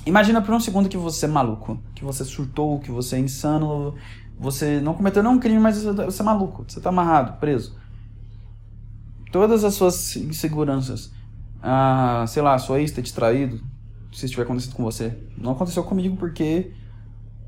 [0.06, 3.94] Imagina por um segundo que você é maluco, que você surtou, que você é insano,
[4.38, 7.76] você não cometeu nenhum crime, mas você é maluco, você está amarrado, preso.
[9.30, 11.12] Todas as suas inseguranças,
[11.62, 13.60] ah, sei lá, sua ex ter te traído,
[14.12, 15.16] se estiver acontecendo com você.
[15.36, 16.72] Não aconteceu comigo porque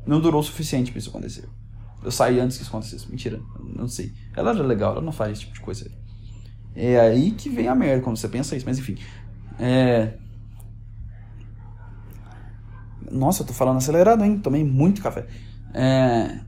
[0.07, 1.48] não durou o suficiente para isso acontecer.
[2.05, 3.09] Eu saí antes que isso acontecesse.
[3.09, 3.40] Mentira,
[3.74, 4.12] não sei.
[4.36, 5.90] Ela era legal, ela não faz esse tipo de coisa.
[6.74, 8.96] É aí que vem a merda quando você pensa isso, mas enfim.
[9.59, 10.18] É...
[13.12, 14.38] Nossa, eu tô falando acelerado, hein?
[14.38, 15.26] Tomei muito café.
[15.74, 16.40] É...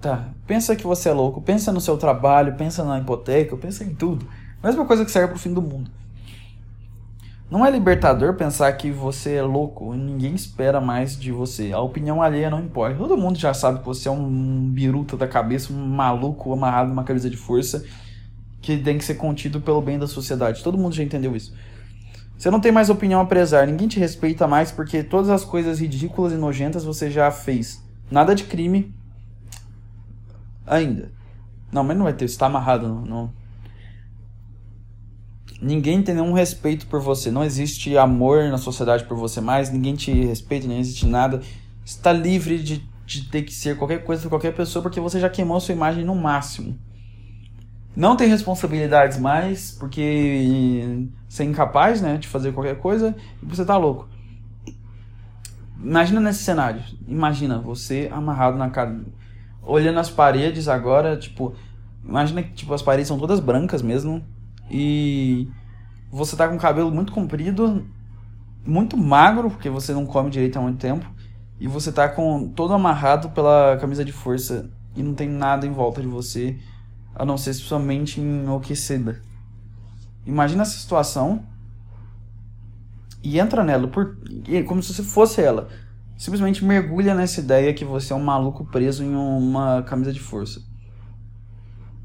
[0.00, 3.94] Tá, pensa que você é louco, pensa no seu trabalho, pensa na hipoteca, pensa em
[3.94, 4.26] tudo.
[4.64, 5.90] Mesma coisa que serve pro fim do mundo.
[7.50, 11.72] Não é libertador pensar que você é louco e ninguém espera mais de você.
[11.72, 12.96] A opinião alheia não importa.
[12.96, 17.02] Todo mundo já sabe que você é um biruta da cabeça, um maluco amarrado numa
[17.02, 17.84] camisa de força
[18.62, 20.62] que tem que ser contido pelo bem da sociedade.
[20.62, 21.52] Todo mundo já entendeu isso.
[22.40, 25.78] Você não tem mais opinião a prezar, ninguém te respeita mais porque todas as coisas
[25.78, 27.84] ridículas e nojentas você já fez.
[28.10, 28.94] Nada de crime
[30.66, 31.12] ainda.
[31.70, 32.88] Não, mas não vai ter, você tá amarrado.
[32.88, 33.32] Não, não.
[35.60, 37.30] Ninguém tem nenhum respeito por você.
[37.30, 39.70] Não existe amor na sociedade por você mais.
[39.70, 41.42] Ninguém te respeita, não existe nada.
[41.84, 45.60] Está livre de, de ter que ser qualquer coisa qualquer pessoa porque você já queimou
[45.60, 46.74] sua imagem no máximo
[47.96, 53.64] não tem responsabilidades mais, porque você é incapaz, né, de fazer qualquer coisa e você
[53.64, 54.08] tá louco.
[55.82, 56.82] Imagina nesse cenário.
[57.08, 59.04] Imagina você amarrado na casa,
[59.62, 61.54] olhando as paredes agora, tipo,
[62.04, 64.24] imagina que tipo as paredes são todas brancas mesmo
[64.70, 65.48] e
[66.10, 67.86] você tá com o cabelo muito comprido,
[68.64, 71.06] muito magro, porque você não come direito há muito tempo,
[71.58, 75.72] e você tá com todo amarrado pela camisa de força e não tem nada em
[75.72, 76.58] volta de você
[77.14, 79.20] a não ser somente enlouquecida.
[80.26, 81.44] Imagina essa situação
[83.22, 84.16] e entra nela, por,
[84.66, 85.68] como se você fosse ela.
[86.16, 90.62] Simplesmente mergulha nessa ideia que você é um maluco preso em uma camisa de força.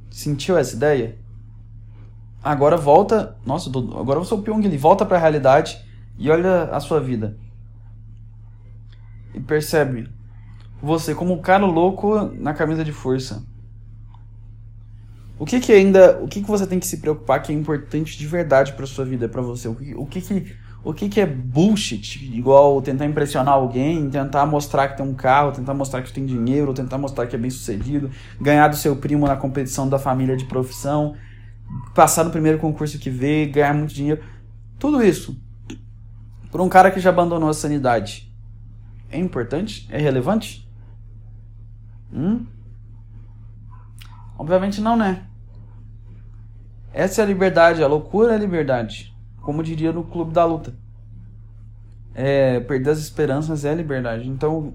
[0.09, 1.17] Sentiu essa ideia?
[2.41, 3.35] Agora volta.
[3.45, 4.77] Nossa, agora eu sou o Pyong Lee.
[4.77, 5.77] Volta pra realidade
[6.17, 7.37] e olha a sua vida.
[9.33, 10.09] E percebe
[10.81, 13.43] você como um cara louco na camisa de força.
[15.37, 18.17] O que que ainda, o que que você tem que se preocupar que é importante
[18.17, 19.67] de verdade para sua vida, para você?
[19.67, 20.55] O que, o que que
[20.85, 22.31] o que, que é bullshit?
[22.31, 26.75] Igual tentar impressionar alguém, tentar mostrar que tem um carro, tentar mostrar que tem dinheiro,
[26.75, 30.45] tentar mostrar que é bem sucedido, ganhar do seu primo na competição da família de
[30.45, 31.15] profissão,
[31.95, 34.21] passar no primeiro concurso que vê, ganhar muito dinheiro.
[34.77, 35.35] Tudo isso.
[36.51, 38.31] Por um cara que já abandonou a sanidade.
[39.09, 39.87] É importante?
[39.89, 40.69] É relevante?
[42.13, 42.45] Hum?
[44.37, 45.25] Obviamente não, né?
[46.93, 49.15] Essa é a liberdade, a loucura é a liberdade
[49.45, 50.73] como diria no clube da luta.
[52.15, 54.27] É, perder as esperanças é liberdade.
[54.27, 54.73] Então,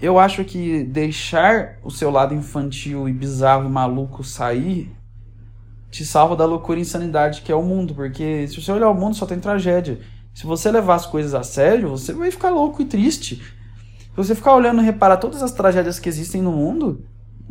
[0.00, 4.90] eu acho que deixar o seu lado infantil e bizarro e maluco sair
[5.92, 7.94] te salva da loucura e insanidade que é o mundo.
[7.94, 10.00] Porque se você olhar o mundo, só tem tragédia.
[10.34, 13.36] Se você levar as coisas a sério, você vai ficar louco e triste.
[13.36, 17.04] Se você ficar olhando e reparar todas as tragédias que existem no mundo,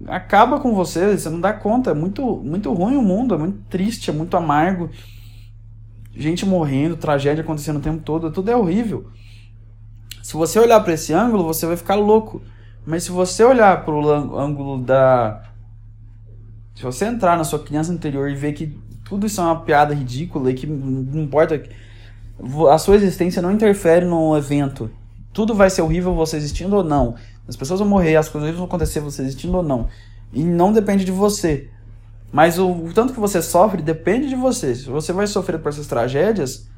[0.08, 1.92] acaba com você, você não dá conta.
[1.92, 4.89] É muito, muito ruim o mundo, é muito triste, é muito amargo
[6.16, 9.08] gente morrendo, tragédia acontecendo o tempo todo, tudo é horrível.
[10.22, 12.42] Se você olhar para esse ângulo, você vai ficar louco.
[12.86, 15.44] Mas se você olhar para o ângulo da.
[16.76, 19.94] Se você entrar na sua criança interior e ver que tudo isso é uma piada
[19.94, 21.62] ridícula e que não importa.
[22.72, 24.89] A sua existência não interfere no evento.
[25.32, 27.16] Tudo vai ser horrível você existindo ou não.
[27.48, 29.88] As pessoas vão morrer, as coisas vão acontecer você existindo ou não.
[30.34, 31.70] E não depende de você.
[32.32, 34.74] Mas o, o, tanto que você sofre depende de você.
[34.74, 36.70] Se você vai sofrer por essas tragédias,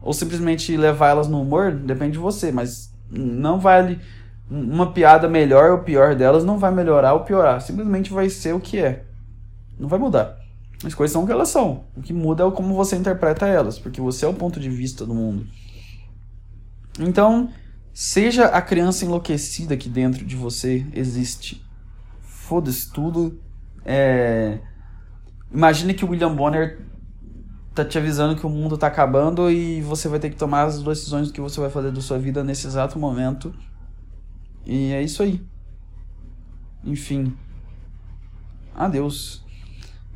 [0.00, 2.50] ou simplesmente levar elas no humor, depende de você.
[2.50, 4.00] Mas não vale.
[4.48, 7.60] Uma piada melhor ou pior delas não vai melhorar ou piorar.
[7.60, 9.04] Simplesmente vai ser o que é.
[9.78, 10.38] Não vai mudar.
[10.84, 11.84] As coisas são o que elas são.
[11.96, 15.04] O que muda é como você interpreta elas, porque você é o ponto de vista
[15.04, 15.46] do mundo.
[17.00, 17.50] Então,
[17.98, 21.64] seja a criança enlouquecida que dentro de você existe.
[22.20, 23.40] Foda-se tudo.
[23.82, 24.58] É
[25.50, 26.84] Imagine que o William Bonner
[27.74, 30.82] tá te avisando que o mundo tá acabando e você vai ter que tomar as
[30.82, 33.54] decisões do que você vai fazer da sua vida nesse exato momento.
[34.66, 35.42] E é isso aí.
[36.84, 37.34] Enfim.
[38.74, 39.42] Adeus.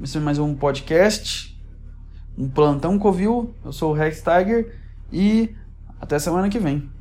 [0.02, 1.58] Esse é mais um podcast.
[2.36, 3.54] Um plantão Covil.
[3.64, 4.78] Eu sou o Rex Tiger.
[5.10, 5.56] E
[5.98, 6.99] até semana que vem.